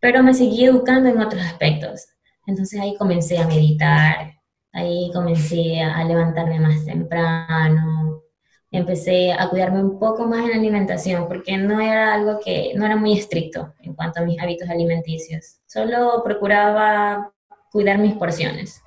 pero 0.01 0.23
me 0.23 0.35
seguí 0.35 0.65
educando 0.65 1.09
en 1.09 1.21
otros 1.21 1.43
aspectos. 1.43 2.07
Entonces 2.47 2.81
ahí 2.81 2.97
comencé 2.97 3.39
a 3.39 3.47
meditar, 3.47 4.33
ahí 4.73 5.11
comencé 5.13 5.81
a 5.81 6.03
levantarme 6.05 6.59
más 6.59 6.85
temprano, 6.85 8.23
empecé 8.71 9.33
a 9.33 9.49
cuidarme 9.49 9.83
un 9.83 9.99
poco 9.99 10.27
más 10.27 10.41
en 10.41 10.51
la 10.51 10.57
alimentación, 10.57 11.29
porque 11.29 11.57
no 11.59 11.81
era 11.81 12.15
algo 12.15 12.41
que, 12.43 12.73
no 12.75 12.87
era 12.87 12.97
muy 12.97 13.13
estricto 13.13 13.75
en 13.81 13.95
cuanto 13.95 14.21
a 14.21 14.25
mis 14.25 14.41
hábitos 14.41 14.69
alimenticios. 14.69 15.59
Solo 15.67 16.23
procuraba 16.25 17.33
cuidar 17.71 17.99
mis 17.99 18.15
porciones. 18.15 18.83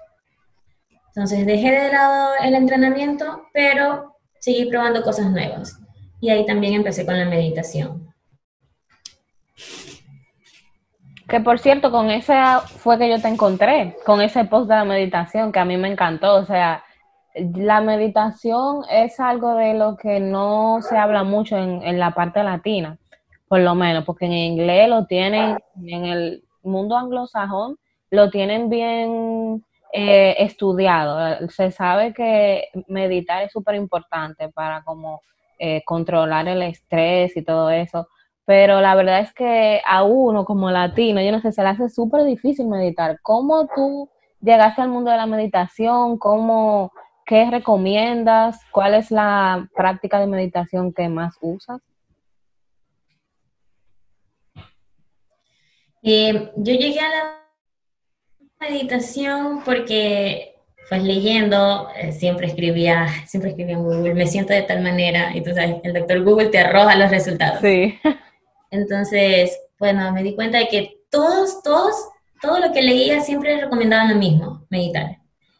Entonces 1.07 1.45
dejé 1.45 1.71
de 1.71 1.91
lado 1.91 2.31
el 2.43 2.55
entrenamiento, 2.55 3.43
pero 3.53 4.15
seguí 4.39 4.65
probando 4.65 5.03
cosas 5.03 5.31
nuevas. 5.31 5.79
Y 6.19 6.29
ahí 6.29 6.45
también 6.45 6.73
empecé 6.73 7.05
con 7.05 7.17
la 7.17 7.25
meditación. 7.25 8.13
Que 11.27 11.39
por 11.39 11.59
cierto, 11.59 11.91
con 11.91 12.11
ese 12.11 12.35
fue 12.77 12.97
que 12.97 13.09
yo 13.09 13.19
te 13.19 13.27
encontré, 13.27 13.97
con 14.05 14.21
ese 14.21 14.45
post 14.45 14.69
de 14.69 14.75
la 14.75 14.85
meditación 14.85 15.51
que 15.51 15.59
a 15.59 15.65
mí 15.65 15.75
me 15.77 15.91
encantó. 15.91 16.35
O 16.35 16.45
sea, 16.45 16.83
la 17.33 17.81
meditación 17.81 18.83
es 18.89 19.19
algo 19.19 19.55
de 19.55 19.73
lo 19.73 19.97
que 19.97 20.19
no 20.19 20.79
se 20.81 20.97
habla 20.97 21.23
mucho 21.23 21.57
en, 21.57 21.81
en 21.83 21.99
la 21.99 22.11
parte 22.11 22.43
latina, 22.43 22.97
por 23.47 23.59
lo 23.59 23.75
menos, 23.75 24.05
porque 24.05 24.25
en 24.25 24.33
inglés 24.33 24.87
lo 24.87 25.05
tienen, 25.05 25.57
en 25.83 26.05
el 26.05 26.43
mundo 26.63 26.97
anglosajón 26.97 27.77
lo 28.11 28.29
tienen 28.29 28.69
bien 28.69 29.63
eh, 29.93 30.35
estudiado. 30.39 31.47
Se 31.49 31.71
sabe 31.71 32.13
que 32.13 32.69
meditar 32.87 33.43
es 33.43 33.51
súper 33.51 33.75
importante 33.75 34.49
para 34.49 34.83
como 34.83 35.21
eh, 35.57 35.83
controlar 35.85 36.47
el 36.47 36.61
estrés 36.63 37.35
y 37.37 37.43
todo 37.43 37.69
eso. 37.69 38.07
Pero 38.45 38.79
la 38.79 38.93
verdad 38.95 39.21
es 39.21 39.33
que 39.33 39.81
a 39.85 40.03
uno 40.03 40.45
como 40.45 40.69
latino, 40.69 41.21
yo 41.21 41.31
no 41.31 41.41
sé, 41.41 41.51
se 41.51 41.63
le 41.63 41.69
hace 41.69 41.89
súper 41.89 42.23
difícil 42.23 42.67
meditar. 42.67 43.19
¿Cómo 43.21 43.67
tú 43.75 44.09
llegaste 44.39 44.81
al 44.81 44.89
mundo 44.89 45.09
de 45.09 45.17
la 45.17 45.25
meditación? 45.25 46.19
¿Cómo, 46.19 46.91
¿Qué 47.25 47.49
recomiendas? 47.49 48.59
¿Cuál 48.71 48.93
es 48.93 49.09
la 49.09 49.67
práctica 49.75 50.19
de 50.19 50.27
meditación 50.27 50.93
que 50.93 51.09
más 51.09 51.35
usas? 51.41 51.81
Eh, 56.03 56.51
yo 56.55 56.73
llegué 56.73 56.99
a 56.99 57.09
la 57.09 57.47
meditación 58.59 59.63
porque, 59.65 60.53
pues 60.87 61.01
leyendo, 61.01 61.89
eh, 61.95 62.11
siempre 62.11 62.45
escribía, 62.45 63.07
siempre 63.25 63.49
escribía 63.49 63.73
en 63.73 63.83
Google, 63.83 64.13
me 64.13 64.27
siento 64.27 64.53
de 64.53 64.61
tal 64.61 64.83
manera, 64.83 65.35
y 65.35 65.41
tú 65.41 65.49
sabes, 65.49 65.77
el 65.83 65.93
doctor 65.93 66.23
Google 66.23 66.49
te 66.49 66.59
arroja 66.59 66.95
los 66.95 67.09
resultados. 67.09 67.59
Sí. 67.61 67.99
Entonces, 68.71 69.57
bueno, 69.79 70.11
me 70.11 70.23
di 70.23 70.35
cuenta 70.35 70.59
de 70.59 70.67
que 70.67 71.01
todos, 71.09 71.61
todos, 71.63 71.95
todo 72.41 72.59
lo 72.59 72.71
que 72.71 72.81
leía 72.81 73.21
siempre 73.21 73.59
recomendaban 73.61 74.09
lo 74.09 74.15
mismo, 74.15 74.65
meditar. 74.69 75.17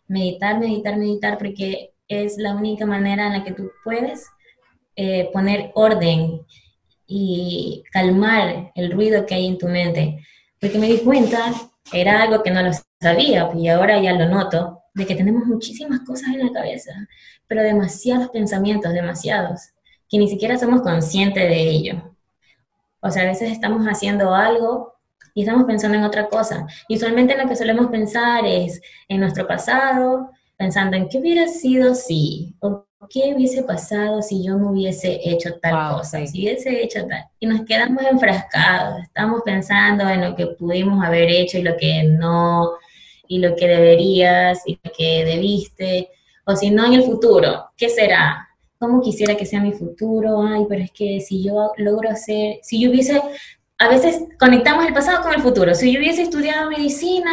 Meditar, 0.07 0.59
meditar, 0.59 0.97
meditar, 0.97 1.37
porque 1.37 1.91
es 2.07 2.37
la 2.37 2.55
única 2.55 2.85
manera 2.85 3.27
en 3.27 3.33
la 3.33 3.43
que 3.43 3.53
tú 3.53 3.71
puedes 3.83 4.25
eh, 4.95 5.29
poner 5.33 5.71
orden 5.73 6.41
y 7.07 7.83
calmar 7.91 8.71
el 8.75 8.91
ruido 8.91 9.25
que 9.25 9.35
hay 9.35 9.47
en 9.47 9.57
tu 9.57 9.67
mente. 9.67 10.19
Porque 10.59 10.79
me 10.79 10.87
di 10.87 10.99
cuenta 10.99 11.53
era 11.91 12.21
algo 12.21 12.41
que 12.43 12.51
no 12.51 12.61
lo 12.61 12.71
sabía 12.99 13.49
y 13.55 13.67
ahora 13.67 14.01
ya 14.01 14.13
lo 14.13 14.27
noto, 14.27 14.81
de 14.93 15.05
que 15.05 15.15
tenemos 15.15 15.45
muchísimas 15.45 15.99
cosas 16.01 16.29
en 16.29 16.45
la 16.45 16.51
cabeza, 16.51 16.91
pero 17.47 17.61
demasiados 17.61 18.29
pensamientos, 18.29 18.93
demasiados, 18.93 19.61
que 20.09 20.17
ni 20.17 20.27
siquiera 20.27 20.57
somos 20.57 20.81
conscientes 20.81 21.47
de 21.47 21.61
ello. 21.69 22.14
O 23.05 23.11
sea, 23.11 23.21
a 23.21 23.27
veces 23.27 23.51
estamos 23.51 23.85
haciendo 23.85 24.33
algo 24.33 24.95
y 25.35 25.41
estamos 25.41 25.65
pensando 25.65 25.95
en 25.95 26.03
otra 26.03 26.27
cosa. 26.27 26.65
Y 26.87 26.95
usualmente 26.95 27.37
lo 27.37 27.47
que 27.47 27.55
solemos 27.55 27.87
pensar 27.87 28.43
es 28.47 28.81
en 29.07 29.19
nuestro 29.19 29.45
pasado, 29.47 30.31
pensando 30.57 30.97
en 30.97 31.07
qué 31.07 31.19
hubiera 31.19 31.47
sido 31.47 31.93
si, 31.93 32.55
o 32.61 32.87
qué 33.07 33.35
hubiese 33.35 33.61
pasado 33.61 34.23
si 34.23 34.43
yo 34.43 34.55
no 34.55 34.71
hubiese 34.71 35.19
hecho 35.23 35.53
tal 35.61 35.97
cosa, 35.97 36.25
si 36.25 36.39
hubiese 36.39 36.83
hecho 36.83 37.05
tal. 37.05 37.25
Y 37.39 37.45
nos 37.45 37.61
quedamos 37.61 38.03
enfrascados, 38.03 39.03
estamos 39.03 39.43
pensando 39.45 40.09
en 40.09 40.21
lo 40.21 40.35
que 40.35 40.47
pudimos 40.47 41.05
haber 41.05 41.29
hecho 41.29 41.59
y 41.59 41.61
lo 41.61 41.77
que 41.77 42.05
no, 42.05 42.71
y 43.27 43.37
lo 43.37 43.55
que 43.55 43.67
deberías 43.67 44.63
y 44.65 44.79
lo 44.83 44.91
que 44.97 45.23
debiste, 45.25 46.09
o 46.45 46.55
si 46.55 46.71
no 46.71 46.83
en 46.87 46.93
el 46.93 47.03
futuro, 47.03 47.69
¿qué 47.77 47.87
será? 47.87 48.49
¿Cómo 48.85 49.01
quisiera 49.01 49.35
que 49.35 49.47
sea 49.47 49.61
mi 49.61 49.73
futuro? 49.73 50.43
Ay, 50.43 50.67
pero 50.69 50.83
es 50.83 50.91
que 50.91 51.19
si 51.19 51.43
yo 51.43 51.71
logro 51.77 52.07
hacer, 52.07 52.59
si 52.61 52.79
yo 52.79 52.91
hubiese, 52.91 53.19
a 53.79 53.89
veces 53.89 54.25
conectamos 54.39 54.85
el 54.85 54.93
pasado 54.93 55.23
con 55.23 55.33
el 55.33 55.41
futuro, 55.41 55.73
si 55.73 55.91
yo 55.91 55.99
hubiese 55.99 56.21
estudiado 56.21 56.69
medicina, 56.69 57.31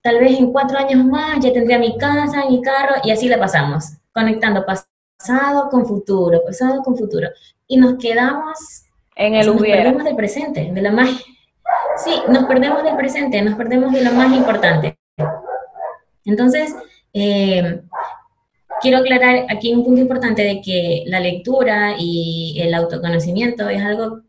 tal 0.00 0.20
vez 0.20 0.38
en 0.38 0.52
cuatro 0.52 0.78
años 0.78 1.04
más 1.04 1.40
ya 1.40 1.52
tendría 1.52 1.80
mi 1.80 1.98
casa, 1.98 2.44
mi 2.48 2.62
carro, 2.62 2.94
y 3.02 3.10
así 3.10 3.28
la 3.28 3.40
pasamos, 3.40 3.94
conectando 4.12 4.64
pasado 4.64 5.68
con 5.70 5.86
futuro, 5.86 6.40
pasado 6.46 6.84
con 6.84 6.96
futuro. 6.96 7.28
Y 7.66 7.78
nos 7.78 7.94
quedamos 7.98 8.84
en 9.16 9.34
el 9.34 9.48
Nos 9.48 9.60
perdemos 9.60 10.04
del 10.04 10.14
presente, 10.14 10.70
de 10.72 10.82
la 10.82 10.92
magia. 10.92 11.18
Sí, 11.96 12.14
nos 12.28 12.44
perdemos 12.44 12.84
del 12.84 12.94
presente, 12.94 13.42
nos 13.42 13.56
perdemos 13.56 13.92
de 13.92 14.04
lo 14.04 14.12
más 14.12 14.32
importante. 14.32 14.96
Entonces, 16.24 16.76
eh, 17.12 17.82
quiero 18.82 18.98
aclarar 18.98 19.46
aquí 19.48 19.72
un 19.72 19.84
punto 19.84 20.00
importante 20.00 20.42
de 20.42 20.60
que 20.60 21.04
la 21.06 21.20
lectura 21.20 21.94
y 21.98 22.58
el 22.60 22.74
autoconocimiento 22.74 23.68
es 23.68 23.80
algo 23.80 24.22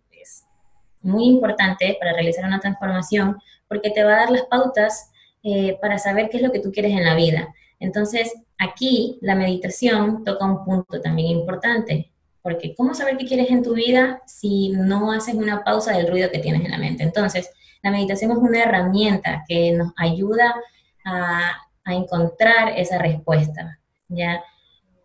muy 1.01 1.25
importante 1.25 1.97
para 1.99 2.13
realizar 2.13 2.45
una 2.45 2.59
transformación 2.59 3.37
porque 3.67 3.89
te 3.89 4.03
va 4.03 4.13
a 4.13 4.19
dar 4.19 4.31
las 4.31 4.43
pautas 4.43 5.11
eh, 5.43 5.77
para 5.81 5.97
saber 5.99 6.29
qué 6.29 6.37
es 6.37 6.43
lo 6.43 6.51
que 6.51 6.59
tú 6.59 6.71
quieres 6.71 6.93
en 6.93 7.03
la 7.03 7.15
vida. 7.15 7.53
Entonces, 7.79 8.33
aquí 8.57 9.17
la 9.21 9.35
meditación 9.35 10.23
toca 10.23 10.45
un 10.45 10.63
punto 10.63 11.01
también 11.01 11.27
importante, 11.27 12.11
porque 12.41 12.73
¿cómo 12.75 12.93
saber 12.93 13.17
qué 13.17 13.25
quieres 13.25 13.49
en 13.49 13.63
tu 13.63 13.73
vida 13.73 14.21
si 14.25 14.69
no 14.69 15.11
haces 15.11 15.35
una 15.35 15.63
pausa 15.63 15.97
del 15.97 16.07
ruido 16.07 16.31
que 16.31 16.39
tienes 16.39 16.63
en 16.63 16.71
la 16.71 16.77
mente? 16.77 17.03
Entonces, 17.03 17.49
la 17.81 17.91
meditación 17.91 18.31
es 18.31 18.37
una 18.37 18.63
herramienta 18.63 19.43
que 19.47 19.71
nos 19.73 19.91
ayuda 19.97 20.55
a, 21.03 21.51
a 21.83 21.93
encontrar 21.93 22.77
esa 22.77 22.97
respuesta, 22.99 23.79
¿ya? 24.13 24.43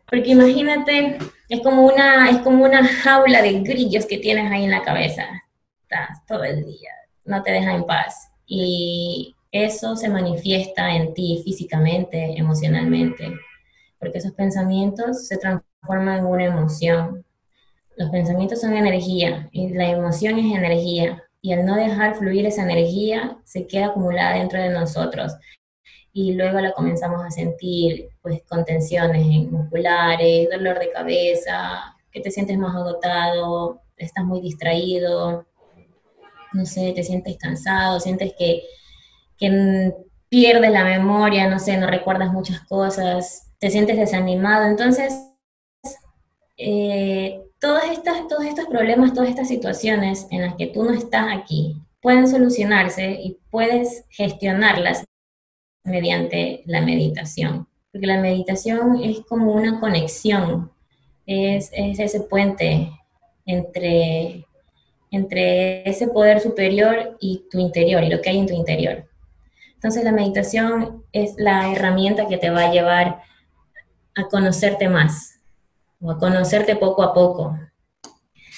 Porque 0.08 0.30
imagínate, 0.30 1.18
es 1.48 1.60
como, 1.60 1.86
una, 1.86 2.30
es 2.30 2.38
como 2.38 2.64
una 2.64 2.86
jaula 2.86 3.42
de 3.42 3.60
grillos 3.60 4.06
que 4.06 4.18
tienes 4.18 4.50
ahí 4.50 4.64
en 4.64 4.70
la 4.70 4.82
cabeza. 4.82 5.24
Estás 5.82 6.24
todo 6.26 6.44
el 6.44 6.64
día, 6.64 6.92
no 7.24 7.42
te 7.42 7.52
deja 7.52 7.74
en 7.74 7.84
paz. 7.84 8.30
Y 8.46 9.34
eso 9.52 9.96
se 9.96 10.08
manifiesta 10.08 10.94
en 10.94 11.12
ti 11.14 11.42
físicamente, 11.44 12.38
emocionalmente, 12.38 13.32
porque 13.98 14.18
esos 14.18 14.32
pensamientos 14.32 15.26
se 15.26 15.36
transforman 15.36 16.18
en 16.18 16.26
una 16.26 16.44
emoción. 16.44 17.24
Los 17.96 18.10
pensamientos 18.10 18.60
son 18.60 18.74
energía 18.74 19.48
y 19.52 19.70
la 19.70 19.90
emoción 19.90 20.38
es 20.38 20.56
energía. 20.56 21.22
Y 21.40 21.52
al 21.52 21.66
no 21.66 21.76
dejar 21.76 22.16
fluir 22.16 22.46
esa 22.46 22.62
energía, 22.62 23.38
se 23.44 23.66
queda 23.66 23.86
acumulada 23.86 24.36
dentro 24.36 24.60
de 24.60 24.70
nosotros. 24.70 25.34
Y 26.20 26.32
luego 26.34 26.60
la 26.60 26.72
comenzamos 26.72 27.24
a 27.24 27.30
sentir, 27.30 28.08
pues, 28.22 28.42
con 28.48 28.64
tensiones 28.64 29.24
musculares, 29.50 30.48
dolor 30.50 30.78
de 30.78 30.90
cabeza, 30.90 31.96
que 32.10 32.20
te 32.20 32.30
sientes 32.30 32.58
más 32.58 32.74
agotado, 32.74 33.82
estás 33.96 34.24
muy 34.24 34.40
distraído, 34.40 35.46
no 36.52 36.66
sé, 36.66 36.92
te 36.92 37.04
sientes 37.04 37.36
cansado, 37.38 38.00
sientes 38.00 38.32
que 38.38 38.62
que 39.38 39.94
pierdes 40.28 40.72
la 40.72 40.84
memoria, 40.84 41.48
no 41.48 41.58
sé, 41.58 41.76
no 41.78 41.86
recuerdas 41.86 42.32
muchas 42.32 42.60
cosas, 42.62 43.50
te 43.58 43.70
sientes 43.70 43.96
desanimado. 43.96 44.66
Entonces, 44.66 45.14
eh, 46.56 47.40
todas 47.60 47.90
estas, 47.90 48.26
todos 48.28 48.44
estos 48.44 48.66
problemas, 48.66 49.14
todas 49.14 49.30
estas 49.30 49.48
situaciones 49.48 50.26
en 50.30 50.42
las 50.42 50.54
que 50.56 50.66
tú 50.66 50.84
no 50.84 50.92
estás 50.92 51.26
aquí, 51.32 51.76
pueden 52.02 52.28
solucionarse 52.28 53.12
y 53.22 53.38
puedes 53.50 54.04
gestionarlas 54.10 55.04
mediante 55.88 56.62
la 56.66 56.80
meditación. 56.80 57.66
Porque 57.92 58.06
la 58.06 58.20
meditación 58.20 59.02
es 59.02 59.20
como 59.20 59.52
una 59.52 59.80
conexión, 59.80 60.70
es, 61.26 61.70
es 61.72 61.98
ese 61.98 62.20
puente 62.20 62.90
entre, 63.46 64.46
entre 65.10 65.88
ese 65.88 66.08
poder 66.08 66.40
superior 66.40 67.16
y 67.20 67.44
tu 67.50 67.58
interior 67.58 68.04
y 68.04 68.10
lo 68.10 68.20
que 68.20 68.30
hay 68.30 68.38
en 68.38 68.46
tu 68.46 68.54
interior. 68.54 69.08
Entonces 69.74 70.04
la 70.04 70.12
meditación 70.12 71.04
es 71.12 71.34
la 71.38 71.72
herramienta 71.72 72.26
que 72.26 72.36
te 72.36 72.50
va 72.50 72.64
a 72.64 72.72
llevar 72.72 73.22
a 74.16 74.24
conocerte 74.24 74.88
más 74.88 75.40
o 76.00 76.10
a 76.10 76.18
conocerte 76.18 76.76
poco 76.76 77.02
a 77.02 77.14
poco. 77.14 77.56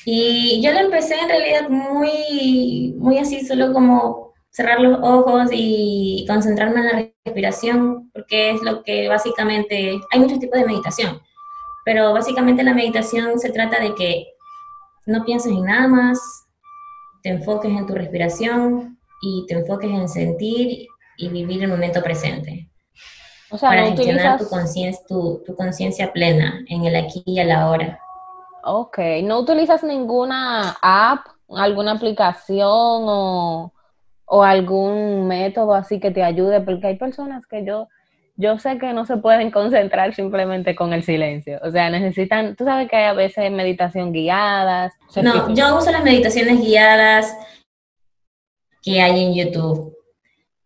Y 0.04 0.62
yo 0.62 0.72
lo 0.72 0.78
empecé 0.78 1.14
en 1.20 1.28
realidad 1.28 1.68
muy, 1.68 2.94
muy 2.98 3.18
así, 3.18 3.44
solo 3.46 3.72
como 3.72 4.29
cerrar 4.50 4.80
los 4.80 4.98
ojos 5.02 5.50
y 5.52 6.24
concentrarme 6.28 6.80
en 6.80 6.86
la 6.86 7.10
respiración, 7.24 8.10
porque 8.12 8.50
es 8.50 8.62
lo 8.62 8.82
que 8.82 9.08
básicamente, 9.08 10.00
hay 10.10 10.20
muchos 10.20 10.40
tipos 10.40 10.58
de 10.58 10.66
meditación, 10.66 11.20
pero 11.84 12.12
básicamente 12.12 12.62
la 12.62 12.74
meditación 12.74 13.38
se 13.38 13.50
trata 13.50 13.80
de 13.80 13.94
que 13.94 14.26
no 15.06 15.24
pienses 15.24 15.52
en 15.52 15.64
nada 15.64 15.88
más, 15.88 16.18
te 17.22 17.30
enfoques 17.30 17.70
en 17.70 17.86
tu 17.86 17.94
respiración 17.94 18.98
y 19.22 19.46
te 19.46 19.54
enfoques 19.54 19.90
en 19.90 20.08
sentir 20.08 20.86
y 21.16 21.28
vivir 21.28 21.62
el 21.62 21.70
momento 21.70 22.02
presente. 22.02 22.68
O 23.50 23.58
sea, 23.58 23.70
para 23.70 23.86
gestionar 23.86 24.38
tu 24.38 24.48
conciencia 24.48 26.06
tu, 26.06 26.12
plena 26.12 26.60
en 26.68 26.84
el 26.84 26.96
aquí 26.96 27.22
y 27.26 27.40
el 27.40 27.50
ahora. 27.50 27.98
Ok, 28.62 28.98
¿no 29.24 29.40
utilizas 29.40 29.82
ninguna 29.82 30.76
app, 30.80 31.26
alguna 31.48 31.92
aplicación 31.92 32.68
o, 32.68 33.72
o 34.32 34.44
algún 34.44 35.26
método 35.26 35.74
así 35.74 35.98
que 35.98 36.12
te 36.12 36.22
ayude? 36.22 36.60
Porque 36.60 36.86
hay 36.86 36.96
personas 36.96 37.48
que 37.48 37.64
yo, 37.64 37.88
yo 38.36 38.60
sé 38.60 38.78
que 38.78 38.92
no 38.92 39.04
se 39.04 39.16
pueden 39.16 39.50
concentrar 39.50 40.14
simplemente 40.14 40.76
con 40.76 40.92
el 40.92 41.02
silencio. 41.02 41.58
O 41.64 41.70
sea, 41.72 41.90
necesitan, 41.90 42.54
tú 42.54 42.64
sabes 42.64 42.88
que 42.88 42.94
hay 42.94 43.04
a 43.06 43.12
veces 43.12 43.50
meditación 43.50 44.12
guiadas. 44.12 44.92
No, 45.20 45.52
yo 45.52 45.76
uso 45.76 45.90
las 45.90 46.04
meditaciones 46.04 46.60
guiadas 46.60 47.36
que 48.82 49.02
hay 49.02 49.24
en 49.24 49.34
YouTube. 49.34 49.96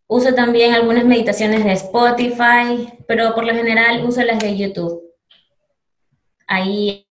Uso 0.06 0.34
también 0.34 0.74
algunas 0.74 1.06
meditaciones 1.06 1.64
de 1.64 1.72
Spotify, 1.72 2.92
pero 3.08 3.34
por 3.34 3.46
lo 3.46 3.54
general 3.54 4.04
uso 4.04 4.22
las 4.22 4.40
de 4.40 4.58
YouTube. 4.58 5.02
Ahí 6.46 7.03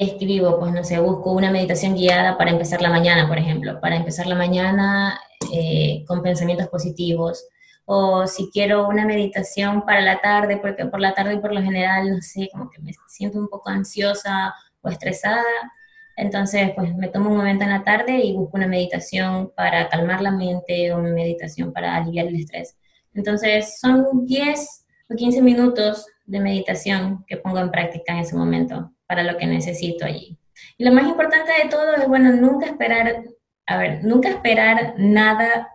escribo, 0.00 0.58
pues 0.58 0.72
no 0.72 0.82
sé, 0.82 0.98
busco 0.98 1.32
una 1.32 1.50
meditación 1.50 1.94
guiada 1.94 2.38
para 2.38 2.50
empezar 2.50 2.80
la 2.80 2.88
mañana, 2.88 3.28
por 3.28 3.36
ejemplo, 3.36 3.78
para 3.80 3.96
empezar 3.96 4.26
la 4.26 4.34
mañana 4.34 5.20
eh, 5.52 6.04
con 6.06 6.22
pensamientos 6.22 6.68
positivos. 6.68 7.46
O 7.84 8.26
si 8.26 8.50
quiero 8.50 8.88
una 8.88 9.04
meditación 9.04 9.84
para 9.84 10.00
la 10.00 10.20
tarde, 10.20 10.56
porque 10.56 10.86
por 10.86 11.00
la 11.00 11.12
tarde 11.12 11.38
por 11.38 11.52
lo 11.52 11.60
general, 11.60 12.10
no 12.10 12.22
sé, 12.22 12.48
como 12.50 12.70
que 12.70 12.80
me 12.80 12.92
siento 13.08 13.38
un 13.38 13.48
poco 13.48 13.68
ansiosa 13.68 14.54
o 14.80 14.88
estresada, 14.88 15.44
entonces, 16.16 16.72
pues 16.74 16.94
me 16.96 17.08
tomo 17.08 17.30
un 17.30 17.36
momento 17.36 17.64
en 17.64 17.70
la 17.70 17.84
tarde 17.84 18.18
y 18.18 18.34
busco 18.34 18.56
una 18.56 18.66
meditación 18.66 19.52
para 19.56 19.88
calmar 19.88 20.22
la 20.22 20.30
mente 20.30 20.92
o 20.92 20.98
una 20.98 21.10
meditación 21.10 21.72
para 21.72 21.96
aliviar 21.96 22.26
el 22.26 22.36
estrés. 22.36 22.76
Entonces, 23.14 23.78
son 23.80 24.26
10 24.26 24.86
o 25.10 25.14
15 25.14 25.42
minutos 25.42 26.06
de 26.26 26.40
meditación 26.40 27.24
que 27.26 27.38
pongo 27.38 27.58
en 27.58 27.70
práctica 27.70 28.12
en 28.12 28.20
ese 28.20 28.36
momento 28.36 28.92
para 29.10 29.24
lo 29.24 29.36
que 29.36 29.46
necesito 29.48 30.04
allí. 30.04 30.38
Y 30.78 30.84
lo 30.84 30.92
más 30.92 31.04
importante 31.04 31.50
de 31.60 31.68
todo 31.68 31.96
es, 31.96 32.06
bueno, 32.06 32.30
nunca 32.30 32.66
esperar, 32.66 33.24
a 33.66 33.76
ver, 33.76 34.04
nunca 34.04 34.28
esperar 34.28 34.94
nada 34.98 35.68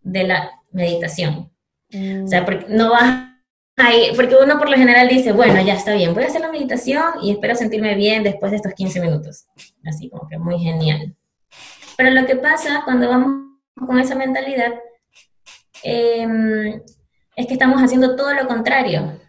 de 0.00 0.24
la 0.24 0.52
meditación. 0.70 1.52
O 1.92 2.26
sea, 2.26 2.46
porque 2.46 2.64
no 2.70 2.90
vas 2.90 3.28
porque 4.16 4.36
uno 4.42 4.58
por 4.58 4.70
lo 4.70 4.76
general 4.78 5.06
dice, 5.06 5.32
bueno, 5.32 5.62
ya 5.62 5.74
está 5.74 5.92
bien, 5.92 6.14
voy 6.14 6.24
a 6.24 6.28
hacer 6.28 6.40
la 6.40 6.50
meditación 6.50 7.02
y 7.22 7.30
espero 7.30 7.54
sentirme 7.54 7.94
bien 7.94 8.22
después 8.22 8.52
de 8.52 8.56
estos 8.56 8.72
15 8.72 9.00
minutos. 9.02 9.46
Así 9.84 10.08
como 10.08 10.26
que 10.26 10.38
muy 10.38 10.58
genial. 10.58 11.14
Pero 11.98 12.10
lo 12.10 12.24
que 12.24 12.36
pasa 12.36 12.80
cuando 12.86 13.06
vamos 13.10 13.58
con 13.86 13.98
esa 13.98 14.14
mentalidad 14.14 14.72
em, 15.82 16.80
es 17.36 17.46
que 17.46 17.52
estamos 17.52 17.82
haciendo 17.82 18.16
todo 18.16 18.32
lo 18.32 18.48
contrario. 18.48 19.20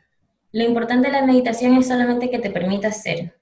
Lo 0.53 0.63
importante 0.63 1.09
de 1.09 1.19
la 1.19 1.25
meditación 1.25 1.75
es 1.75 1.89
solamente 1.89 2.29
que 2.29 2.39
te 2.39 2.49
permita 2.49 2.89
ser. 2.93 3.38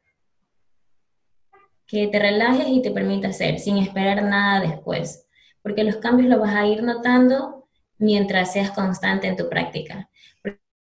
Que 1.88 2.08
te 2.08 2.20
relajes 2.20 2.68
y 2.68 2.82
te 2.82 2.92
permita 2.92 3.32
ser, 3.32 3.60
sin 3.60 3.78
esperar 3.78 4.24
nada 4.24 4.62
después. 4.62 5.28
Porque 5.62 5.84
los 5.84 5.98
cambios 5.98 6.30
los 6.30 6.40
vas 6.40 6.56
a 6.56 6.68
ir 6.68 6.84
notando 6.84 7.68
mientras 7.98 8.54
seas 8.54 8.72
constante 8.72 9.28
en 9.28 9.38
tu 9.38 9.50
práctica. 9.50 10.10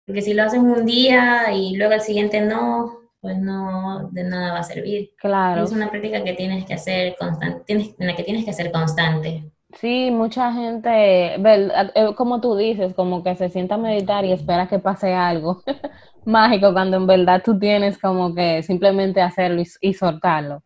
Porque 0.06 0.21
si 0.21 0.34
lo 0.34 0.43
haces 0.43 0.60
un 0.60 0.86
día 0.86 1.54
y 1.54 1.75
luego 1.75 1.93
el 1.93 2.02
siguiente 2.02 2.41
no, 2.41 2.99
pues 3.21 3.38
no, 3.38 4.10
de 4.12 4.23
nada 4.23 4.54
va 4.54 4.60
a 4.60 4.63
servir. 4.63 5.12
Claro. 5.17 5.63
Es 5.63 5.71
una 5.71 5.89
práctica 5.89 6.23
que 6.23 6.34
tienes 6.34 6.65
que 6.65 6.73
hacer 6.73 7.15
constante, 7.19 7.63
tienes, 7.65 7.95
en 7.99 8.08
la 8.08 8.15
que 8.15 8.23
tienes 8.23 8.45
que 8.45 8.54
ser 8.54 8.71
constante. 8.71 9.52
Sí, 9.73 10.10
mucha 10.10 10.52
gente, 10.52 11.36
eh, 11.36 12.15
como 12.15 12.41
tú 12.41 12.56
dices, 12.56 12.95
como 12.95 13.23
que 13.23 13.36
se 13.36 13.49
sienta 13.49 13.75
a 13.75 13.78
meditar 13.78 14.25
y 14.25 14.32
espera 14.32 14.67
que 14.67 14.80
pase 14.80 15.13
algo 15.13 15.62
mágico, 16.25 16.73
cuando 16.73 16.97
en 16.97 17.06
verdad 17.06 17.43
tú 17.45 17.60
tienes 17.60 17.99
como 17.99 18.34
que 18.34 18.63
simplemente 18.63 19.21
hacerlo 19.21 19.62
y, 19.82 19.93
soltarlo 19.93 20.63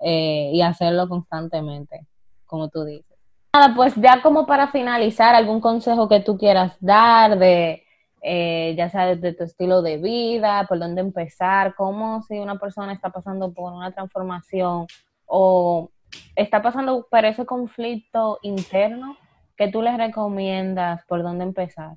eh, 0.00 0.50
y 0.52 0.62
hacerlo 0.62 1.08
constantemente, 1.08 2.06
como 2.46 2.68
tú 2.68 2.84
dices. 2.84 3.18
Nada, 3.52 3.74
pues 3.74 3.94
ya 3.96 4.22
como 4.22 4.46
para 4.46 4.68
finalizar, 4.68 5.34
algún 5.34 5.60
consejo 5.60 6.08
que 6.08 6.20
tú 6.20 6.36
quieras 6.36 6.76
dar 6.80 7.38
de 7.38 7.84
eh, 8.20 8.74
ya 8.76 8.90
sea 8.90 9.14
desde 9.14 9.32
tu 9.32 9.44
estilo 9.44 9.80
de 9.80 9.98
vida, 9.98 10.66
por 10.68 10.78
dónde 10.78 11.00
empezar, 11.00 11.74
cómo 11.76 12.22
si 12.22 12.38
una 12.38 12.58
persona 12.58 12.92
está 12.92 13.10
pasando 13.10 13.52
por 13.52 13.72
una 13.72 13.92
transformación 13.92 14.86
o 15.26 15.90
está 16.34 16.60
pasando 16.60 17.06
por 17.08 17.24
ese 17.24 17.46
conflicto 17.46 18.38
interno, 18.42 19.16
¿qué 19.56 19.68
tú 19.68 19.82
les 19.82 19.96
recomiendas 19.96 21.04
por 21.06 21.22
dónde 21.22 21.44
empezar? 21.44 21.96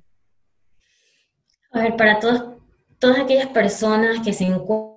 A 1.72 1.80
ver, 1.80 1.96
para 1.96 2.20
todas 2.20 3.18
aquellas 3.18 3.48
personas 3.48 4.20
que 4.20 4.32
se 4.32 4.44
encuentran 4.44 4.91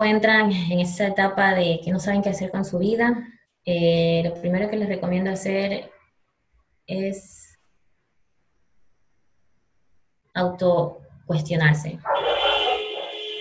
entran 0.00 0.50
en 0.50 0.80
esa 0.80 1.06
etapa 1.06 1.54
de 1.54 1.80
que 1.84 1.92
no 1.92 2.00
saben 2.00 2.22
qué 2.22 2.30
hacer 2.30 2.50
con 2.50 2.64
su 2.64 2.78
vida, 2.78 3.28
eh, 3.64 4.22
lo 4.24 4.34
primero 4.34 4.68
que 4.68 4.76
les 4.76 4.88
recomiendo 4.88 5.30
hacer 5.30 5.90
es 6.86 7.56
auto 10.34 11.00
cuestionarse. 11.26 11.98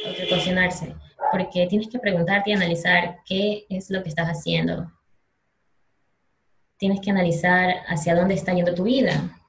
Auto 0.06 0.22
cuestionarse. 0.30 0.96
Porque 1.32 1.66
tienes 1.68 1.90
que 1.90 2.00
preguntarte 2.00 2.52
y 2.52 2.54
analizar 2.54 3.18
qué 3.26 3.66
es 3.70 3.90
lo 3.90 4.04
que 4.04 4.10
estás 4.10 4.28
haciendo. 4.28 4.92
Tienes 6.78 7.02
que 7.02 7.12
analizar 7.12 7.78
hacia 7.88 8.16
dónde 8.16 8.36
está 8.36 8.54
yendo 8.54 8.76
tu 8.76 8.84
vida. 8.84 9.40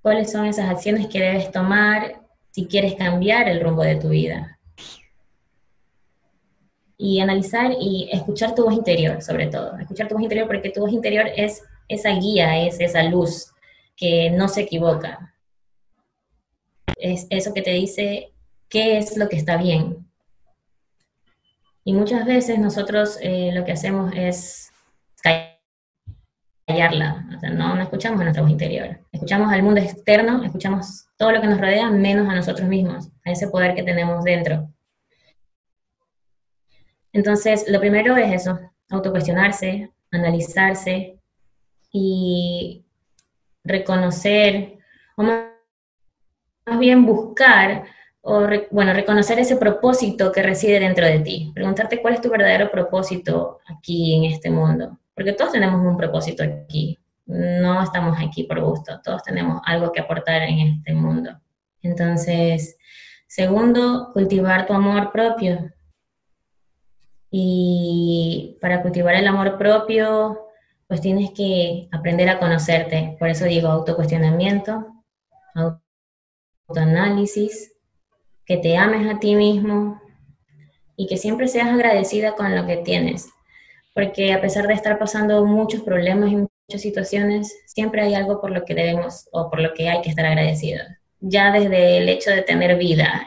Cuáles 0.00 0.32
son 0.32 0.46
esas 0.46 0.70
acciones 0.70 1.06
que 1.08 1.20
debes 1.20 1.50
tomar 1.50 2.20
si 2.50 2.66
quieres 2.66 2.94
cambiar 2.94 3.48
el 3.48 3.60
rumbo 3.60 3.82
de 3.82 3.96
tu 3.96 4.08
vida. 4.08 4.58
Y 6.96 7.20
analizar 7.20 7.72
y 7.78 8.08
escuchar 8.12 8.54
tu 8.54 8.64
voz 8.64 8.74
interior, 8.74 9.20
sobre 9.22 9.48
todo. 9.48 9.76
Escuchar 9.78 10.08
tu 10.08 10.14
voz 10.14 10.22
interior 10.22 10.46
porque 10.46 10.70
tu 10.70 10.80
voz 10.80 10.92
interior 10.92 11.26
es 11.36 11.62
esa 11.88 12.10
guía, 12.10 12.64
es 12.66 12.80
esa 12.80 13.02
luz 13.02 13.52
que 13.96 14.30
no 14.30 14.48
se 14.48 14.62
equivoca. 14.62 15.34
Es 16.96 17.26
eso 17.30 17.52
que 17.52 17.62
te 17.62 17.72
dice 17.72 18.32
qué 18.68 18.98
es 18.98 19.16
lo 19.16 19.28
que 19.28 19.36
está 19.36 19.56
bien. 19.56 20.06
Y 21.84 21.92
muchas 21.92 22.24
veces 22.24 22.58
nosotros 22.58 23.18
eh, 23.20 23.50
lo 23.52 23.64
que 23.64 23.72
hacemos 23.72 24.12
es 24.14 24.70
callarla, 26.66 27.26
o 27.36 27.40
sea, 27.40 27.50
no, 27.50 27.74
no 27.74 27.82
escuchamos 27.82 28.20
a 28.20 28.24
nuestra 28.24 28.42
voz 28.42 28.50
interior, 28.50 28.98
escuchamos 29.12 29.52
al 29.52 29.62
mundo 29.62 29.80
externo, 29.80 30.42
escuchamos 30.42 31.06
todo 31.18 31.32
lo 31.32 31.40
que 31.40 31.46
nos 31.46 31.60
rodea 31.60 31.90
menos 31.90 32.28
a 32.28 32.34
nosotros 32.34 32.68
mismos, 32.68 33.10
a 33.24 33.30
ese 33.30 33.48
poder 33.48 33.74
que 33.74 33.82
tenemos 33.82 34.24
dentro. 34.24 34.68
Entonces, 37.14 37.64
lo 37.68 37.78
primero 37.78 38.16
es 38.16 38.42
eso, 38.42 38.58
autocuestionarse, 38.90 39.90
analizarse 40.10 41.20
y 41.92 42.84
reconocer, 43.62 44.78
o 45.16 45.22
más 45.22 46.78
bien 46.80 47.06
buscar, 47.06 47.84
o 48.20 48.48
bueno, 48.72 48.92
reconocer 48.92 49.38
ese 49.38 49.56
propósito 49.56 50.32
que 50.32 50.42
reside 50.42 50.80
dentro 50.80 51.06
de 51.06 51.20
ti. 51.20 51.52
Preguntarte 51.54 52.02
cuál 52.02 52.14
es 52.14 52.20
tu 52.20 52.30
verdadero 52.30 52.70
propósito 52.70 53.60
aquí 53.66 54.16
en 54.16 54.24
este 54.32 54.50
mundo. 54.50 54.98
Porque 55.14 55.34
todos 55.34 55.52
tenemos 55.52 55.80
un 55.86 55.96
propósito 55.96 56.42
aquí. 56.42 56.98
No 57.26 57.80
estamos 57.80 58.18
aquí 58.20 58.42
por 58.42 58.60
gusto. 58.60 59.00
Todos 59.04 59.22
tenemos 59.22 59.62
algo 59.66 59.92
que 59.92 60.00
aportar 60.00 60.42
en 60.42 60.58
este 60.58 60.94
mundo. 60.94 61.30
Entonces, 61.80 62.76
segundo, 63.28 64.10
cultivar 64.12 64.66
tu 64.66 64.72
amor 64.72 65.12
propio. 65.12 65.70
Y 67.36 68.58
para 68.60 68.80
cultivar 68.80 69.16
el 69.16 69.26
amor 69.26 69.58
propio, 69.58 70.46
pues 70.86 71.00
tienes 71.00 71.32
que 71.32 71.88
aprender 71.90 72.28
a 72.28 72.38
conocerte. 72.38 73.16
Por 73.18 73.28
eso 73.28 73.44
digo 73.46 73.66
autocuestionamiento, 73.66 74.86
autoanálisis, 76.68 77.72
que 78.46 78.58
te 78.58 78.76
ames 78.76 79.12
a 79.12 79.18
ti 79.18 79.34
mismo 79.34 80.00
y 80.94 81.08
que 81.08 81.16
siempre 81.16 81.48
seas 81.48 81.70
agradecida 81.70 82.36
con 82.36 82.54
lo 82.54 82.66
que 82.66 82.76
tienes. 82.76 83.28
Porque 83.96 84.32
a 84.32 84.40
pesar 84.40 84.68
de 84.68 84.74
estar 84.74 84.96
pasando 84.96 85.44
muchos 85.44 85.82
problemas 85.82 86.30
y 86.30 86.36
muchas 86.36 86.82
situaciones, 86.82 87.52
siempre 87.66 88.02
hay 88.02 88.14
algo 88.14 88.40
por 88.40 88.52
lo 88.52 88.64
que 88.64 88.76
debemos 88.76 89.28
o 89.32 89.50
por 89.50 89.60
lo 89.60 89.74
que 89.74 89.88
hay 89.88 90.02
que 90.02 90.10
estar 90.10 90.24
agradecido. 90.24 90.84
Ya 91.18 91.50
desde 91.50 91.98
el 91.98 92.08
hecho 92.08 92.30
de 92.30 92.42
tener 92.42 92.78
vida, 92.78 93.26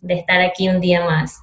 de 0.00 0.14
estar 0.14 0.40
aquí 0.40 0.68
un 0.68 0.80
día 0.80 1.04
más, 1.04 1.38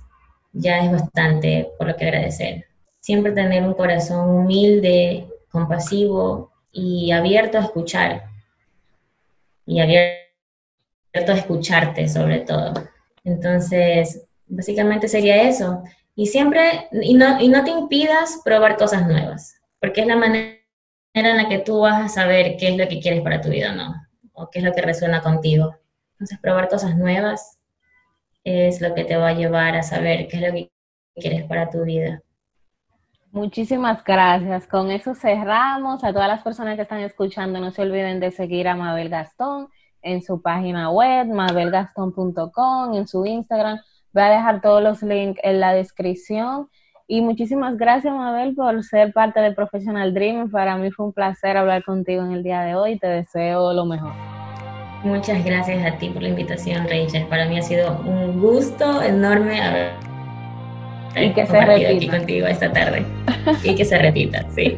ya 0.52 0.80
es 0.80 0.92
bastante 0.92 1.72
por 1.78 1.88
lo 1.88 1.96
que 1.96 2.06
agradecer. 2.06 2.66
Siempre 3.00 3.32
tener 3.32 3.64
un 3.64 3.74
corazón 3.74 4.30
humilde, 4.30 5.28
compasivo 5.50 6.52
y 6.72 7.12
abierto 7.12 7.58
a 7.58 7.62
escuchar. 7.62 8.24
Y 9.66 9.80
abierto 9.80 11.32
a 11.32 11.36
escucharte 11.36 12.08
sobre 12.08 12.42
todo. 12.42 12.74
Entonces, 13.24 14.28
básicamente 14.48 15.08
sería 15.08 15.44
eso. 15.44 15.84
Y 16.16 16.28
siempre, 16.28 16.88
y 16.92 17.14
no, 17.14 17.40
y 17.40 17.48
no 17.48 17.64
te 17.64 17.72
impidas 17.72 18.42
probar 18.44 18.78
cosas 18.78 19.08
nuevas, 19.08 19.56
porque 19.80 20.02
es 20.02 20.08
la 20.08 20.18
manera 20.18 20.58
en 21.14 21.38
la 21.38 21.48
que 21.48 21.60
tú 21.60 21.82
vas 21.82 22.04
a 22.04 22.10
saber 22.10 22.58
qué 22.58 22.70
es 22.70 22.78
lo 22.78 22.88
que 22.88 23.00
quieres 23.00 23.22
para 23.22 23.42
tu 23.42 23.50
vida 23.50 23.72
o 23.72 23.76
no, 23.76 23.96
o 24.34 24.50
qué 24.50 24.60
es 24.60 24.66
lo 24.66 24.74
que 24.74 24.82
resuena 24.82 25.22
contigo. 25.22 25.76
Entonces, 26.14 26.38
probar 26.40 26.68
cosas 26.68 26.98
nuevas 26.98 27.59
es 28.44 28.82
lo 28.82 28.94
que 28.94 29.06
te 29.06 29.18
va 29.18 29.30
a 29.30 29.34
llevar 29.34 29.76
a 29.76 29.84
saber 29.84 30.28
qué 30.28 30.38
es 30.38 30.42
lo 30.42 30.54
que 30.54 30.72
quieres 31.16 31.44
para 31.44 31.70
tu 31.70 31.84
vida. 31.84 32.22
Muchísimas 33.32 34.04
gracias. 34.04 34.66
Con 34.68 34.90
eso 34.90 35.14
cerramos. 35.14 36.04
A 36.04 36.12
todas 36.12 36.28
las 36.28 36.42
personas 36.42 36.76
que 36.76 36.82
están 36.82 37.02
escuchando, 37.02 37.60
no 37.60 37.72
se 37.72 37.84
olviden 37.84 38.20
de 38.20 38.32
seguir 38.32 38.68
a 38.68 38.76
Mabel 38.76 39.10
Gastón 39.10 39.68
en 40.02 40.24
su 40.24 40.42
página 40.42 40.90
web, 40.90 41.28
mabelgaston.com, 41.28 42.94
en 42.96 43.08
su 43.08 43.26
Instagram. 43.26 43.80
Voy 44.14 44.24
a 44.24 44.30
dejar 44.30 44.62
todos 44.62 44.82
los 44.82 45.04
links 45.04 45.40
en 45.44 45.60
la 45.60 45.74
descripción. 45.74 46.70
Y 47.08 47.22
muchísimas 47.22 47.78
gracias, 47.78 48.14
Mabel, 48.14 48.56
por 48.56 48.84
ser 48.84 49.14
parte 49.14 49.40
de 49.42 49.52
Professional 49.52 50.14
Dream. 50.14 50.50
Para 50.50 50.78
mí 50.78 50.90
fue 50.92 51.08
un 51.08 51.14
placer 51.14 51.58
hablar 51.58 51.84
contigo 51.84 52.24
en 52.24 52.32
el 52.32 52.44
día 52.44 52.62
de 52.62 52.76
hoy. 52.76 52.98
Te 52.98 53.08
deseo 53.08 53.74
lo 53.74 53.86
mejor. 53.86 54.39
Muchas 55.04 55.44
gracias 55.46 55.86
a 55.86 55.98
ti 55.98 56.10
por 56.10 56.22
la 56.22 56.30
invitación, 56.30 56.86
Rachel. 56.88 57.26
Para 57.28 57.46
mí 57.46 57.58
ha 57.58 57.62
sido 57.62 58.02
un 58.06 58.40
gusto 58.40 59.02
enorme 59.02 59.62
haber 59.62 60.10
y 61.16 61.34
que 61.34 61.46
se 61.46 61.66
repita. 61.66 61.90
aquí 61.90 62.08
contigo 62.08 62.48
esta 62.48 62.72
tarde. 62.72 63.06
y 63.64 63.76
que 63.76 63.86
se 63.86 63.98
repita, 63.98 64.46
sí. 64.56 64.78